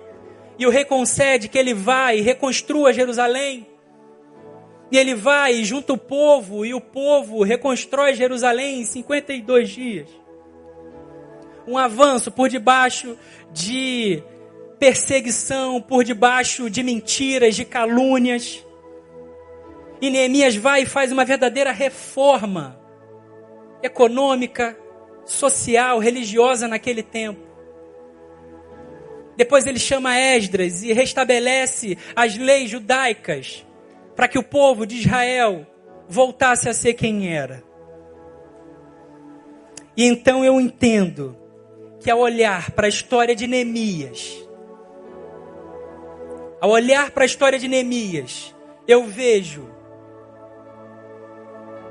[0.58, 3.66] e o rei concede que ele vá e reconstrua Jerusalém.
[4.90, 10.08] E ele vai e junta o povo, e o povo reconstrói Jerusalém em 52 dias.
[11.68, 13.14] Um avanço por debaixo
[13.52, 14.22] de
[14.80, 18.66] perseguição, por debaixo de mentiras, de calúnias.
[20.00, 22.80] E Neemias vai e faz uma verdadeira reforma
[23.82, 24.76] econômica,
[25.26, 27.46] social, religiosa naquele tempo.
[29.36, 33.64] Depois ele chama Esdras e restabelece as leis judaicas
[34.16, 35.66] para que o povo de Israel
[36.08, 37.62] voltasse a ser quem era.
[39.96, 41.36] E então eu entendo
[42.00, 44.49] que ao olhar para a história de Neemias,
[46.60, 48.54] ao olhar para a história de Neemias,
[48.86, 49.66] eu vejo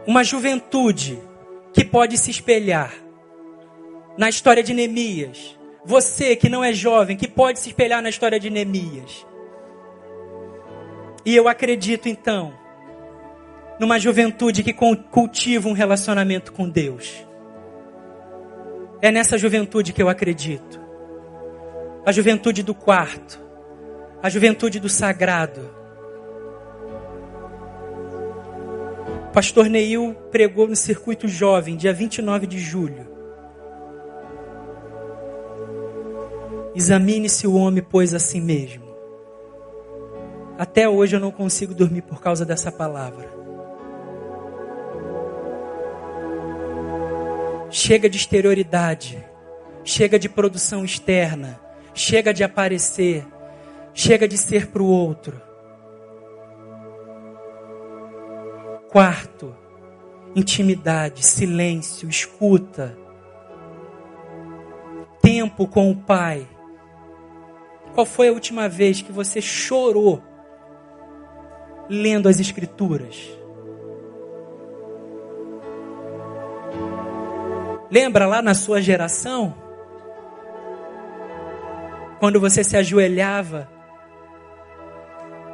[0.05, 1.19] uma juventude
[1.73, 2.93] que pode se espelhar
[4.17, 5.57] na história de Neemias.
[5.85, 9.25] Você que não é jovem, que pode se espelhar na história de Neemias.
[11.25, 12.53] E eu acredito então
[13.79, 17.25] numa juventude que cultiva um relacionamento com Deus.
[19.01, 20.79] É nessa juventude que eu acredito.
[22.05, 23.48] A juventude do quarto,
[24.21, 25.61] a juventude do sagrado.
[29.29, 33.07] O pastor Neil pregou no circuito jovem, dia 29 de julho.
[36.75, 38.89] Examine-se o homem, pois a si mesmo.
[40.57, 43.29] Até hoje eu não consigo dormir por causa dessa palavra.
[47.69, 49.23] Chega de exterioridade,
[49.83, 51.59] chega de produção externa,
[51.93, 53.25] chega de aparecer,
[53.93, 55.41] chega de ser para o outro.
[58.89, 59.55] Quarto,
[60.35, 62.97] intimidade, silêncio, escuta,
[65.21, 66.47] tempo com o Pai.
[67.93, 70.23] Qual foi a última vez que você chorou
[71.89, 73.35] lendo as Escrituras.
[77.89, 79.55] Lembra lá na sua geração?
[82.19, 83.67] Quando você se ajoelhava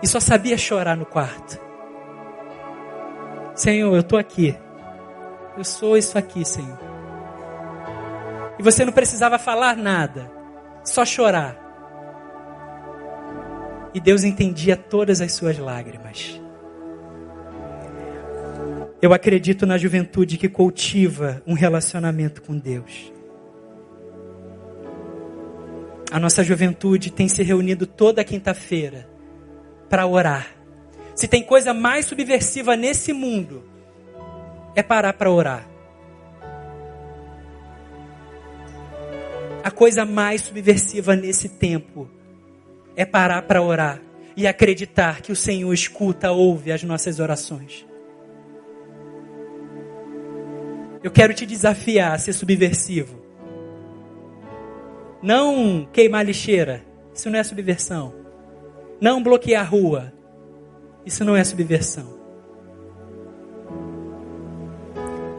[0.06, 1.60] e só sabia chorar no quarto.
[3.56, 4.56] Senhor, eu estou aqui.
[5.58, 6.78] Eu sou isso aqui, Senhor.
[8.60, 10.32] E você não precisava falar nada,
[10.84, 11.58] só chorar.
[13.96, 16.40] E Deus entendia todas as suas lágrimas.
[19.02, 23.12] Eu acredito na juventude que cultiva um relacionamento com Deus.
[26.12, 29.15] A nossa juventude tem se reunido toda quinta-feira
[29.90, 30.48] para orar.
[31.16, 33.64] Se tem coisa mais subversiva nesse mundo,
[34.76, 35.68] é parar para orar.
[39.64, 42.10] A coisa mais subversiva nesse tempo
[42.96, 44.00] é parar para orar
[44.36, 47.86] e acreditar que o Senhor escuta, ouve as nossas orações.
[51.02, 53.24] Eu quero te desafiar a ser subversivo.
[55.22, 58.25] Não queimar lixeira, isso não é subversão.
[59.00, 60.14] Não bloquear a rua,
[61.06, 62.16] isso não é subversão.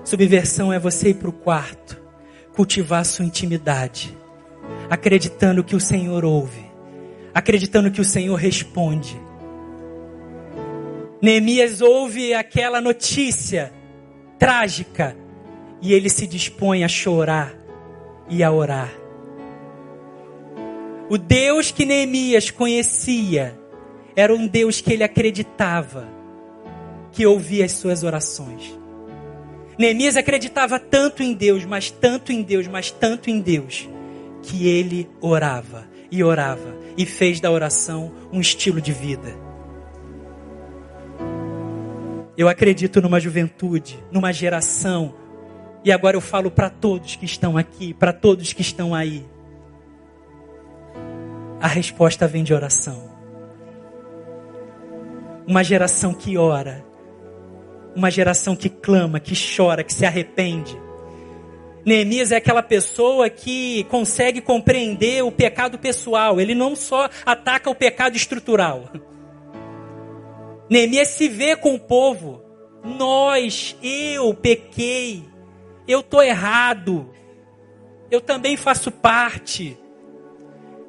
[0.05, 2.01] Subversão é você ir para o quarto,
[2.55, 4.17] cultivar sua intimidade,
[4.89, 6.67] acreditando que o Senhor ouve
[7.37, 9.21] acreditando que o Senhor responde.
[11.21, 13.71] Neemias ouve aquela notícia
[14.39, 15.15] trágica
[15.83, 17.55] e ele se dispõe a chorar
[18.27, 18.91] e a orar.
[21.09, 23.57] O Deus que Neemias conhecia
[24.17, 26.09] era um Deus que ele acreditava
[27.13, 28.77] que ouvia as suas orações.
[29.79, 33.89] Neemias acreditava tanto em Deus, mas tanto em Deus, mas tanto em Deus,
[34.43, 39.35] que ele orava e orava e fez da oração um estilo de vida.
[42.37, 45.15] Eu acredito numa juventude, numa geração,
[45.85, 49.25] e agora eu falo para todos que estão aqui, para todos que estão aí.
[51.67, 53.11] A resposta vem de oração.
[55.49, 56.87] uma geração que ora,
[57.93, 60.81] uma geração que clama, que chora, que se arrepende.
[61.85, 67.75] Neemias é aquela pessoa que consegue compreender o pecado pessoal, ele não só ataca o
[67.75, 68.89] pecado estrutural.
[70.71, 72.45] Neemias se vê com o povo.
[72.85, 75.25] Nós, eu pequei,
[75.89, 77.11] eu estou errado,
[78.09, 79.77] eu também faço parte.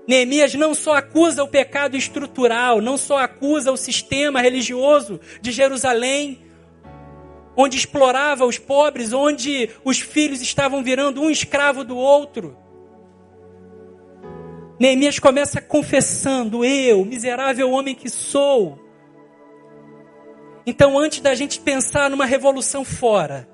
[0.08, 6.40] Neemias não só acusa o pecado estrutural, não só acusa o sistema religioso de Jerusalém,
[7.58, 12.56] onde explorava os pobres, onde os filhos estavam virando um escravo do outro.
[14.80, 18.80] Neemias começa confessando: Eu, miserável homem que sou.
[20.66, 23.50] Então, antes da gente pensar numa revolução fora,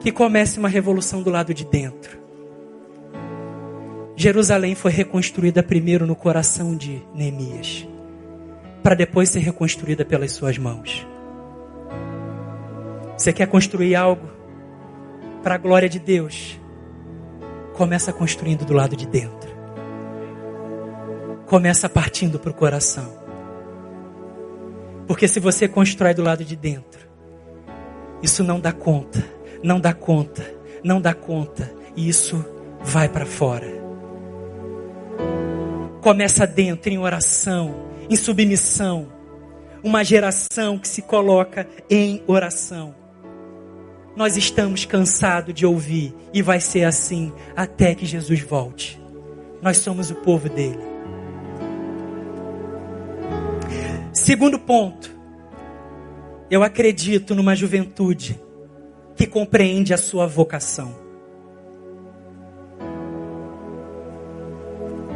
[0.00, 2.27] que comece uma revolução do lado de dentro.
[4.20, 7.86] Jerusalém foi reconstruída primeiro no coração de Neemias,
[8.82, 11.06] para depois ser reconstruída pelas suas mãos.
[13.16, 14.28] Você quer construir algo
[15.40, 16.60] para a glória de Deus?
[17.74, 19.50] Começa construindo do lado de dentro.
[21.46, 23.16] Começa partindo para o coração.
[25.06, 27.06] Porque se você constrói do lado de dentro,
[28.20, 29.24] isso não dá conta,
[29.62, 30.44] não dá conta,
[30.82, 32.44] não dá conta, e isso
[32.82, 33.87] vai para fora.
[36.08, 39.12] Começa dentro em oração, em submissão.
[39.84, 42.94] Uma geração que se coloca em oração.
[44.16, 48.98] Nós estamos cansados de ouvir e vai ser assim até que Jesus volte.
[49.60, 50.80] Nós somos o povo dele.
[54.10, 55.14] Segundo ponto,
[56.50, 58.40] eu acredito numa juventude
[59.14, 61.07] que compreende a sua vocação.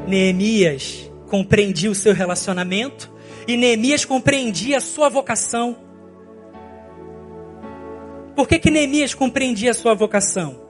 [0.07, 3.13] Neemias compreendia o seu relacionamento
[3.47, 5.77] e Neemias compreendia a sua vocação.
[8.35, 10.61] Por que, que Neemias compreendia a sua vocação?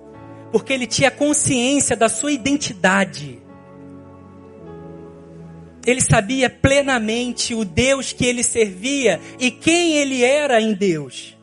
[0.50, 3.40] Porque ele tinha consciência da sua identidade.
[5.84, 11.36] Ele sabia plenamente o Deus que ele servia e quem ele era em Deus.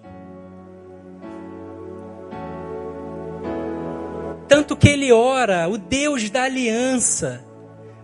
[4.47, 7.48] Tanto que ele ora, o Deus da aliança.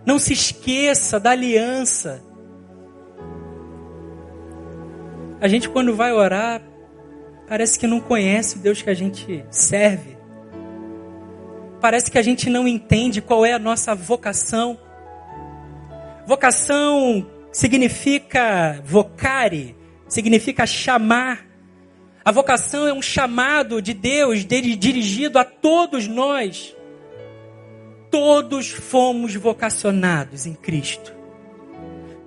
[0.06, 2.22] Não se esqueça da aliança.
[5.40, 6.62] A gente, quando vai orar,
[7.48, 10.16] parece que não conhece o Deus que a gente serve.
[11.80, 14.78] Parece que a gente não entende qual é a nossa vocação.
[16.24, 19.74] Vocação significa vocare,
[20.06, 21.44] significa chamar.
[22.24, 26.75] A vocação é um chamado de Deus dirigido a todos nós.
[28.18, 31.12] Todos fomos vocacionados em Cristo.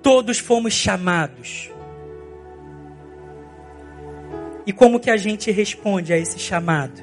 [0.00, 1.68] Todos fomos chamados.
[4.64, 7.02] E como que a gente responde a esse chamado?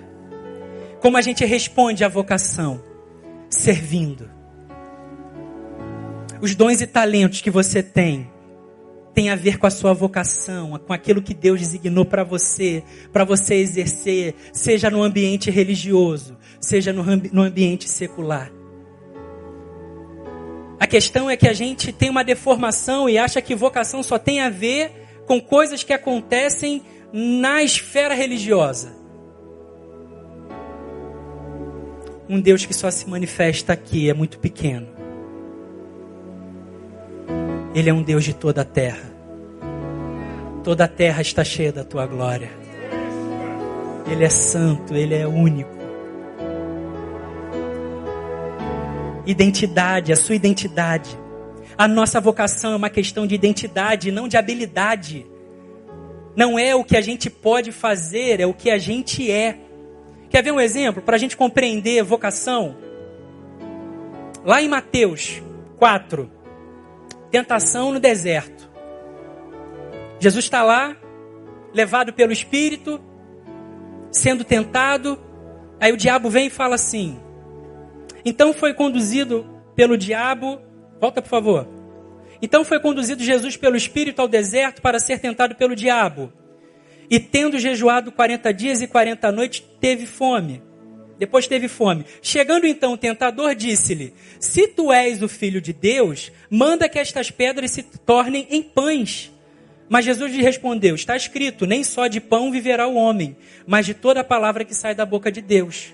[1.01, 2.81] Como a gente responde à vocação?
[3.49, 4.31] Servindo.
[6.39, 8.31] Os dons e talentos que você tem
[9.13, 12.81] tem a ver com a sua vocação, com aquilo que Deus designou para você,
[13.11, 18.49] para você exercer, seja no ambiente religioso, seja no, no ambiente secular.
[20.80, 24.41] A questão é que a gente tem uma deformação e acha que vocação só tem
[24.41, 24.91] a ver
[25.25, 28.95] com coisas que acontecem na esfera religiosa.
[32.30, 34.88] Um Deus que só se manifesta aqui é muito pequeno.
[37.73, 39.11] Ele é um Deus de toda a terra.
[40.63, 42.49] Toda a terra está cheia da tua glória.
[44.11, 45.76] Ele é santo, ele é único.
[49.28, 51.19] Identidade, a sua identidade.
[51.78, 55.28] A nossa vocação é uma questão de identidade, não de habilidade.
[56.36, 59.59] Não é o que a gente pode fazer, é o que a gente é.
[60.30, 62.78] Quer ver um exemplo para a gente compreender vocação?
[64.45, 65.41] Lá em Mateus
[65.78, 66.32] 4,
[67.30, 68.69] tentação no deserto.
[70.19, 70.95] Jesus está lá,
[71.73, 72.99] levado pelo Espírito,
[74.11, 75.19] sendo tentado.
[75.80, 77.19] Aí o diabo vem e fala assim:
[78.28, 80.59] então foi conduzido pelo diabo.
[80.99, 81.67] Volta, por favor.
[82.41, 86.32] Então foi conduzido Jesus pelo Espírito ao deserto para ser tentado pelo diabo.
[87.09, 90.61] E tendo jejuado 40 dias e 40 noites, teve fome.
[91.17, 92.05] Depois teve fome.
[92.21, 97.32] Chegando então o tentador, disse-lhe: Se tu és o filho de Deus, manda que estas
[97.32, 99.32] pedras se tornem em pães.
[99.89, 103.93] Mas Jesus lhe respondeu: Está escrito: Nem só de pão viverá o homem, mas de
[103.93, 105.93] toda a palavra que sai da boca de Deus.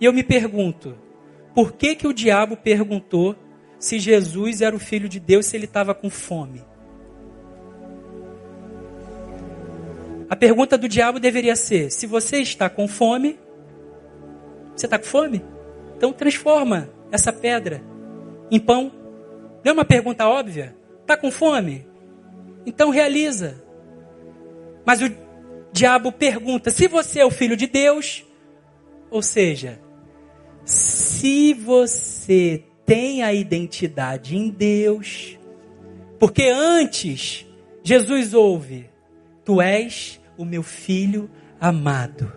[0.00, 0.96] E eu me pergunto:
[1.54, 3.36] por que, que o diabo perguntou
[3.78, 6.64] se Jesus era o filho de Deus se ele estava com fome?
[10.30, 13.38] A pergunta do diabo deveria ser: se você está com fome,
[14.74, 15.44] você está com fome?
[15.96, 17.82] Então transforma essa pedra
[18.50, 18.90] em pão.
[19.62, 20.74] Não é uma pergunta óbvia?
[21.02, 21.86] Está com fome?
[22.64, 23.62] Então realiza.
[24.86, 25.10] Mas o
[25.70, 28.24] diabo pergunta: se você é o filho de Deus,
[29.10, 29.78] ou seja,
[30.64, 35.38] se você tem a identidade em Deus,
[36.18, 37.46] porque antes
[37.82, 38.88] Jesus ouve:
[39.44, 42.32] Tu és o meu filho amado.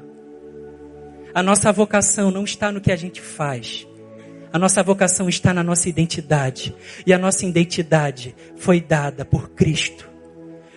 [1.34, 3.86] A nossa vocação não está no que a gente faz.
[4.54, 6.74] A nossa vocação está na nossa identidade.
[7.06, 10.10] E a nossa identidade foi dada por Cristo.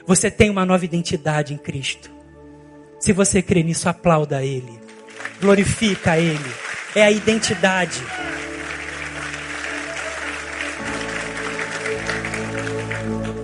[0.05, 2.11] Você tem uma nova identidade em Cristo.
[2.99, 4.81] Se você crê nisso, aplauda Ele.
[5.41, 6.68] Glorifica Ele.
[6.95, 8.03] É a identidade.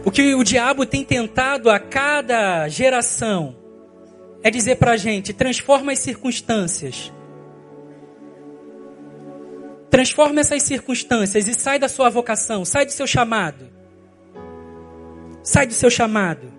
[0.04, 3.56] O que o diabo tem tentado a cada geração
[4.42, 7.12] é dizer para a gente: transforma as circunstâncias.
[9.88, 13.70] Transforma essas circunstâncias e sai da sua vocação, sai do seu chamado.
[15.42, 16.52] Sai do seu chamado.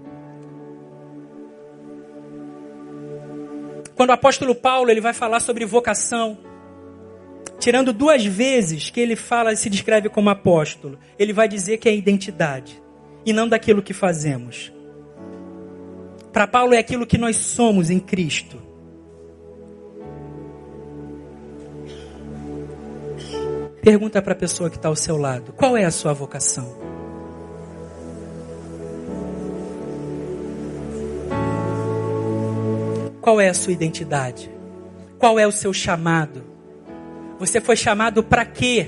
[3.96, 6.38] Quando o apóstolo Paulo ele vai falar sobre vocação,
[7.66, 11.90] tirando duas vezes que ele fala e se descreve como apóstolo, ele vai dizer que
[11.90, 12.80] é identidade
[13.26, 14.72] e não daquilo que fazemos.
[16.32, 18.62] Para Paulo é aquilo que nós somos em Cristo.
[23.82, 26.78] Pergunta para a pessoa que está ao seu lado: qual é a sua vocação?
[33.20, 34.52] Qual é a sua identidade?
[35.18, 36.55] Qual é o seu chamado?
[37.46, 38.88] Você foi chamado para quê?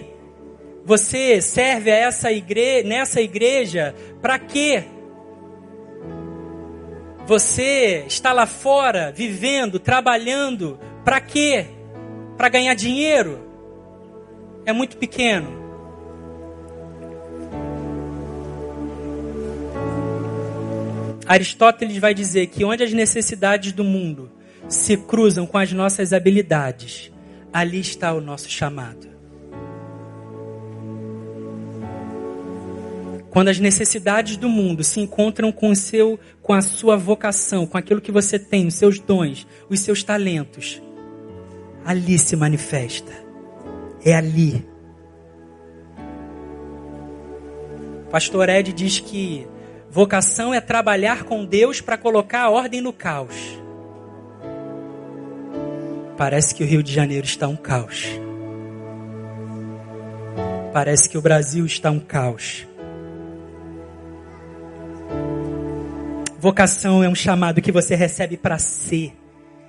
[0.83, 4.83] Você serve a essa igreja, nessa igreja para quê?
[7.27, 11.67] Você está lá fora, vivendo, trabalhando, para quê?
[12.35, 13.47] Para ganhar dinheiro?
[14.65, 15.55] É muito pequeno.
[21.27, 24.31] Aristóteles vai dizer que onde as necessidades do mundo
[24.67, 27.11] se cruzam com as nossas habilidades,
[27.51, 29.07] ali está o nosso chamado.
[33.29, 37.77] Quando as necessidades do mundo se encontram com o seu, com a sua vocação, com
[37.77, 40.81] aquilo que você tem, os seus dons, os seus talentos,
[41.85, 43.11] ali se manifesta.
[44.03, 44.65] É ali.
[48.09, 49.45] Pastor Ed diz que
[49.89, 53.35] vocação é trabalhar com Deus para colocar a ordem no caos.
[56.17, 58.07] Parece que o Rio de Janeiro está um caos.
[60.73, 62.65] Parece que o Brasil está um caos.
[66.39, 69.13] Vocação é um chamado que você recebe para ser,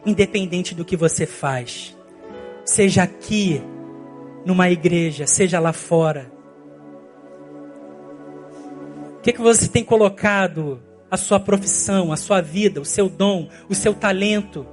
[0.06, 1.94] independente do que você faz.
[2.64, 3.62] Seja aqui,
[4.46, 6.32] numa igreja, seja lá fora.
[9.18, 13.50] O que, que você tem colocado a sua profissão, a sua vida, o seu dom,
[13.68, 14.66] o seu talento?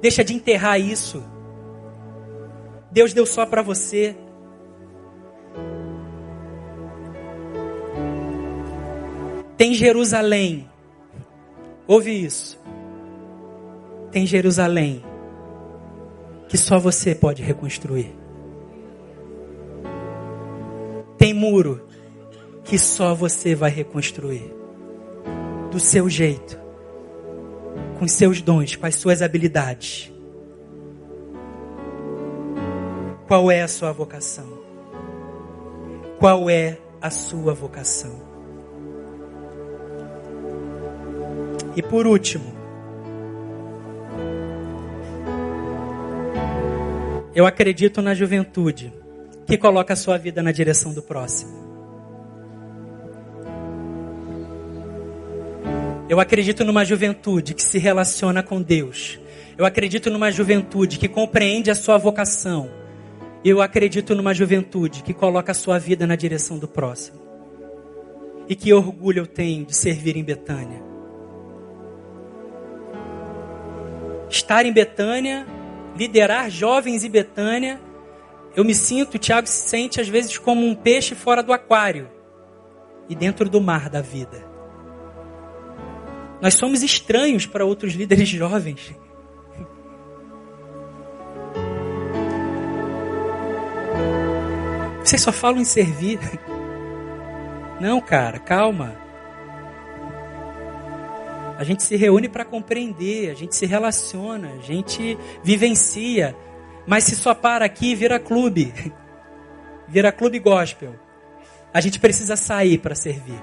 [0.00, 1.22] Deixa de enterrar isso.
[2.90, 4.16] Deus deu só para você.
[9.56, 10.68] Tem Jerusalém
[11.86, 12.60] Ouve isso.
[14.10, 15.04] Tem Jerusalém
[16.48, 18.12] que só você pode reconstruir.
[21.16, 21.86] Tem muro
[22.64, 24.52] que só você vai reconstruir.
[25.70, 26.65] Do seu jeito.
[27.98, 30.12] Com os seus dons, com as suas habilidades.
[33.26, 34.46] Qual é a sua vocação?
[36.18, 38.26] Qual é a sua vocação?
[41.74, 42.54] E por último,
[47.34, 48.90] eu acredito na juventude
[49.46, 51.65] que coloca a sua vida na direção do próximo.
[56.08, 59.18] Eu acredito numa juventude que se relaciona com Deus.
[59.58, 62.70] Eu acredito numa juventude que compreende a sua vocação.
[63.44, 67.20] Eu acredito numa juventude que coloca a sua vida na direção do próximo.
[68.48, 70.86] E que orgulho eu tenho de servir em Betânia.
[74.28, 75.46] estar em Betânia,
[75.96, 77.80] liderar jovens em Betânia,
[78.54, 82.08] eu me sinto, o Tiago se sente às vezes como um peixe fora do aquário
[83.08, 84.55] e dentro do mar da vida.
[86.40, 88.94] Nós somos estranhos para outros líderes jovens.
[95.02, 96.18] Vocês só falam em servir.
[97.80, 98.96] Não, cara, calma.
[101.56, 106.36] A gente se reúne para compreender, a gente se relaciona, a gente vivencia.
[106.86, 108.72] Mas se só para aqui, vira clube.
[109.88, 110.96] Vira clube gospel.
[111.72, 113.40] A gente precisa sair para servir.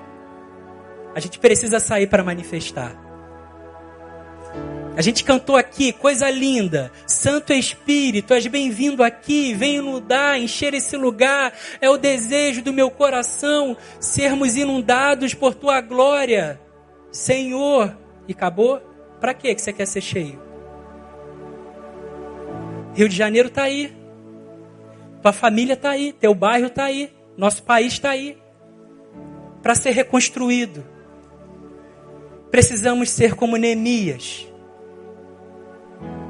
[1.16, 3.04] A gente precisa sair para manifestar.
[4.96, 6.92] A gente cantou aqui, coisa linda.
[7.08, 9.54] Santo Espírito, és bem-vindo aqui.
[9.54, 11.52] Venho inundar, encher esse lugar.
[11.82, 16.60] É o desejo do meu coração sermos inundados por tua glória.
[17.12, 17.98] Senhor.
[18.28, 18.80] E acabou?
[19.20, 20.40] Para que você quer ser cheio?
[22.94, 23.92] Rio de Janeiro está aí.
[25.24, 26.14] Tua família está aí.
[26.14, 27.12] Teu bairro está aí.
[27.36, 28.38] Nosso país está aí.
[29.64, 30.93] Para ser reconstruído.
[32.54, 34.48] Precisamos ser como Neemias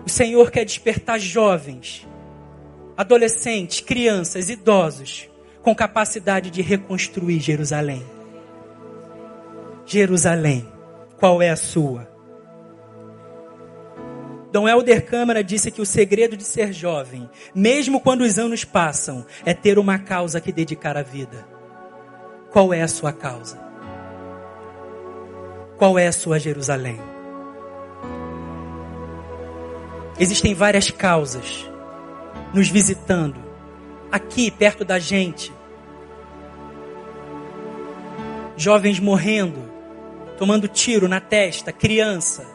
[0.06, 2.08] o Senhor quer despertar jovens,
[2.96, 5.30] adolescentes, crianças, idosos,
[5.62, 8.02] com capacidade de reconstruir Jerusalém.
[9.86, 10.66] Jerusalém,
[11.18, 12.10] qual é a sua?
[14.50, 19.26] Dom Helder Câmara disse que o segredo de ser jovem, mesmo quando os anos passam,
[19.46, 21.46] é ter uma causa que dedicar à vida.
[22.50, 23.63] Qual é a sua causa?
[25.84, 26.98] Qual é a sua Jerusalém?
[30.18, 31.70] Existem várias causas
[32.54, 33.36] nos visitando,
[34.10, 35.52] aqui perto da gente.
[38.56, 39.60] Jovens morrendo,
[40.38, 42.48] tomando tiro na testa, criança.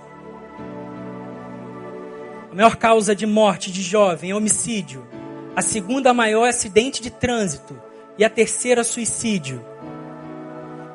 [2.50, 5.06] A maior causa de morte de jovem é homicídio.
[5.54, 7.78] A segunda maior é acidente de trânsito.
[8.16, 9.62] E a terceira, suicídio.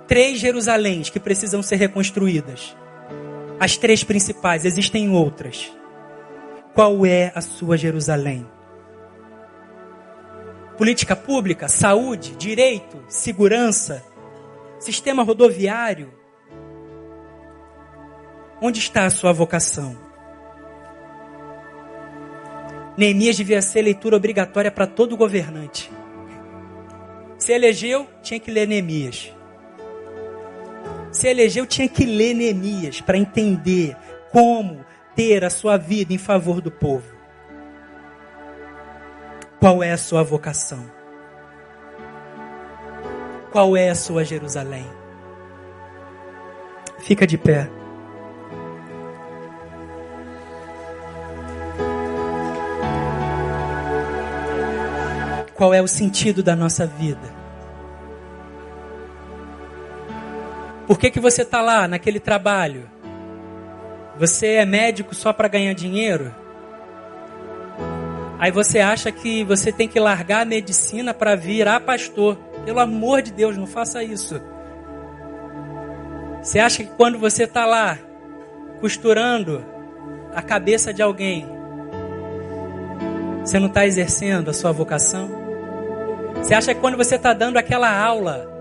[0.08, 2.76] Três Jerusaléns que precisam ser reconstruídas.
[3.60, 5.72] As três principais, existem outras.
[6.74, 8.46] Qual é a sua Jerusalém?
[10.78, 14.04] Política pública, saúde, direito, segurança,
[14.80, 16.12] sistema rodoviário.
[18.62, 19.96] Onde está a sua vocação?
[22.98, 25.92] Neemias devia ser leitura obrigatória para todo governante.
[27.38, 29.34] Se elegeu, tinha que ler Neemias.
[31.14, 33.96] Se elegeu, tinha que ler Neemias para entender
[34.32, 34.84] como
[35.16, 37.06] ter a sua vida em favor do povo?
[39.60, 40.84] Qual é a sua vocação?
[43.52, 44.88] Qual é a sua Jerusalém?
[46.98, 47.70] Fica de pé.
[55.54, 57.43] Qual é o sentido da nossa vida?
[60.94, 62.88] Por que, que você está lá naquele trabalho?
[64.20, 66.32] Você é médico só para ganhar dinheiro?
[68.38, 72.38] Aí você acha que você tem que largar a medicina para virar pastor.
[72.64, 74.40] Pelo amor de Deus, não faça isso.
[76.44, 77.98] Você acha que quando você está lá
[78.80, 79.66] costurando
[80.36, 81.48] a cabeça de alguém,
[83.44, 85.28] você não está exercendo a sua vocação?
[86.36, 88.53] Você acha que quando você está dando aquela aula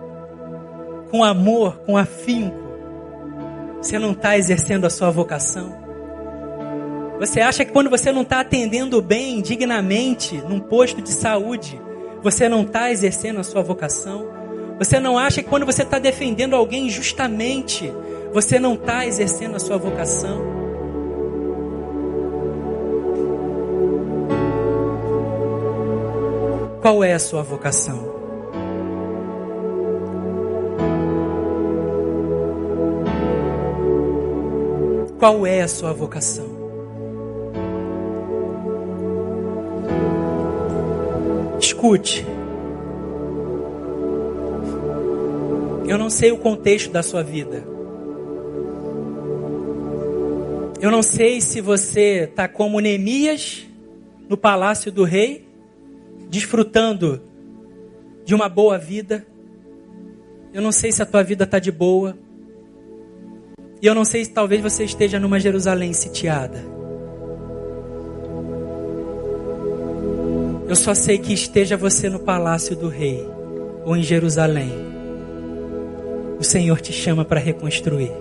[1.13, 2.57] com amor, com afinco,
[3.83, 5.77] você não está exercendo a sua vocação?
[7.21, 11.79] Você acha que quando você não está atendendo bem, dignamente, num posto de saúde,
[12.23, 14.27] você não está exercendo a sua vocação?
[14.79, 17.93] Você não acha que quando você está defendendo alguém justamente,
[18.33, 20.41] você não está exercendo a sua vocação?
[26.81, 28.12] Qual é a sua vocação?
[35.23, 36.45] Qual é a sua vocação?
[41.61, 42.27] Escute.
[45.87, 47.63] Eu não sei o contexto da sua vida.
[50.81, 53.65] Eu não sei se você está como Neemias
[54.29, 55.47] no palácio do rei,
[56.29, 57.23] desfrutando
[58.25, 59.25] de uma boa vida.
[60.53, 62.19] Eu não sei se a tua vida está de boa.
[63.83, 66.65] E eu não sei se talvez você esteja numa Jerusalém sitiada.
[70.69, 73.29] Eu só sei que esteja você no palácio do rei
[73.85, 74.71] ou em Jerusalém.
[76.39, 78.13] O Senhor te chama para reconstruir.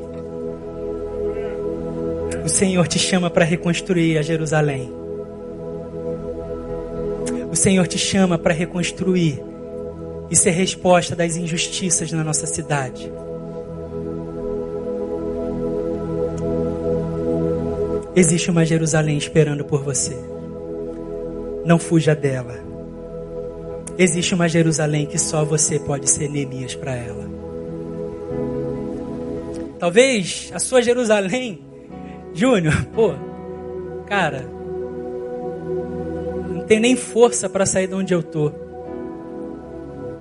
[2.44, 4.92] O Senhor te chama para reconstruir a Jerusalém.
[7.52, 9.40] O Senhor te chama para reconstruir
[10.28, 13.12] e ser resposta das injustiças na nossa cidade.
[18.14, 20.18] Existe uma Jerusalém esperando por você.
[21.66, 22.56] Não fuja dela.
[23.98, 27.30] Existe uma Jerusalém que só você pode ser Neemias para ela.
[29.80, 31.64] Talvez a sua Jerusalém,
[32.34, 33.14] Júnior, pô,
[34.08, 34.46] cara,
[36.50, 38.52] não tem nem força para sair de onde eu tô.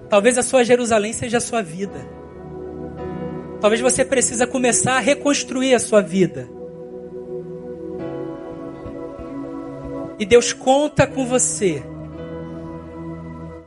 [0.09, 1.99] Talvez a sua Jerusalém seja a sua vida.
[3.61, 6.60] Talvez você precisa começar a reconstruir a sua vida.
[10.21, 11.83] E Deus conta com você.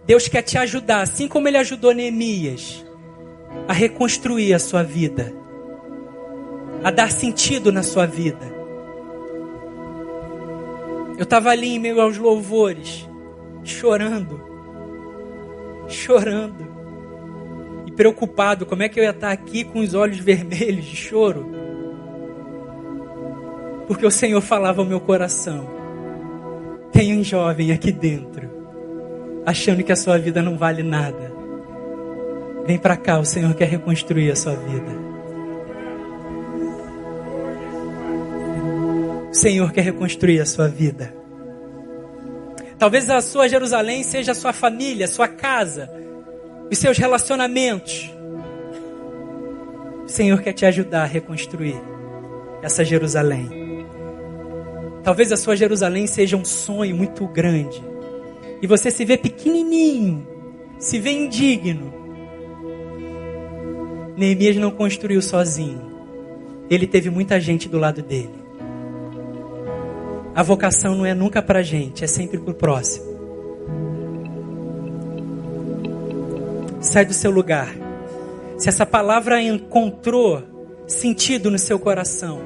[0.06, 2.86] Deus quer te ajudar, assim como Ele ajudou Neemias,
[3.68, 5.34] a reconstruir a sua vida,
[6.84, 8.54] a dar sentido na sua vida.
[11.18, 13.10] Eu estava ali em meio aos louvores,
[13.64, 14.40] chorando,
[15.88, 16.68] chorando,
[17.88, 21.50] e preocupado: como é que eu ia estar aqui com os olhos vermelhos de choro?
[23.88, 25.73] Porque o Senhor falava ao meu coração:
[26.94, 28.54] tem um jovem aqui dentro
[29.46, 31.34] achando que a sua vida não vale nada.
[32.66, 35.04] Vem para cá, o Senhor quer reconstruir a sua vida.
[39.30, 41.14] O Senhor quer reconstruir a sua vida.
[42.78, 45.90] Talvez a sua Jerusalém seja a sua família, a sua casa,
[46.72, 48.10] os seus relacionamentos.
[50.06, 51.82] O Senhor quer te ajudar a reconstruir
[52.62, 53.63] essa Jerusalém.
[55.04, 57.84] Talvez a sua Jerusalém seja um sonho muito grande
[58.62, 60.26] e você se vê pequenininho,
[60.80, 61.94] se vê indigno.
[64.16, 65.92] Neemias não construiu sozinho.
[66.70, 68.42] Ele teve muita gente do lado dele.
[70.34, 73.06] A vocação não é nunca para a gente, é sempre para o próximo.
[76.80, 77.76] Sai do seu lugar.
[78.58, 80.42] Se essa palavra encontrou
[80.88, 82.40] sentido no seu coração,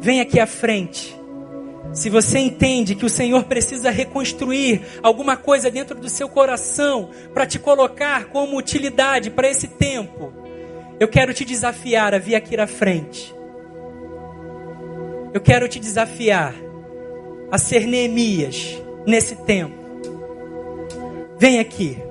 [0.00, 1.18] vem aqui à frente
[1.92, 7.46] se você entende que o Senhor precisa reconstruir alguma coisa dentro do seu coração para
[7.46, 10.32] te colocar como utilidade para esse tempo,
[11.00, 13.34] eu quero te desafiar a vir aqui à frente.
[15.32, 16.54] Eu quero te desafiar
[17.50, 19.80] a ser Neemias nesse tempo.
[21.38, 22.09] Vem aqui.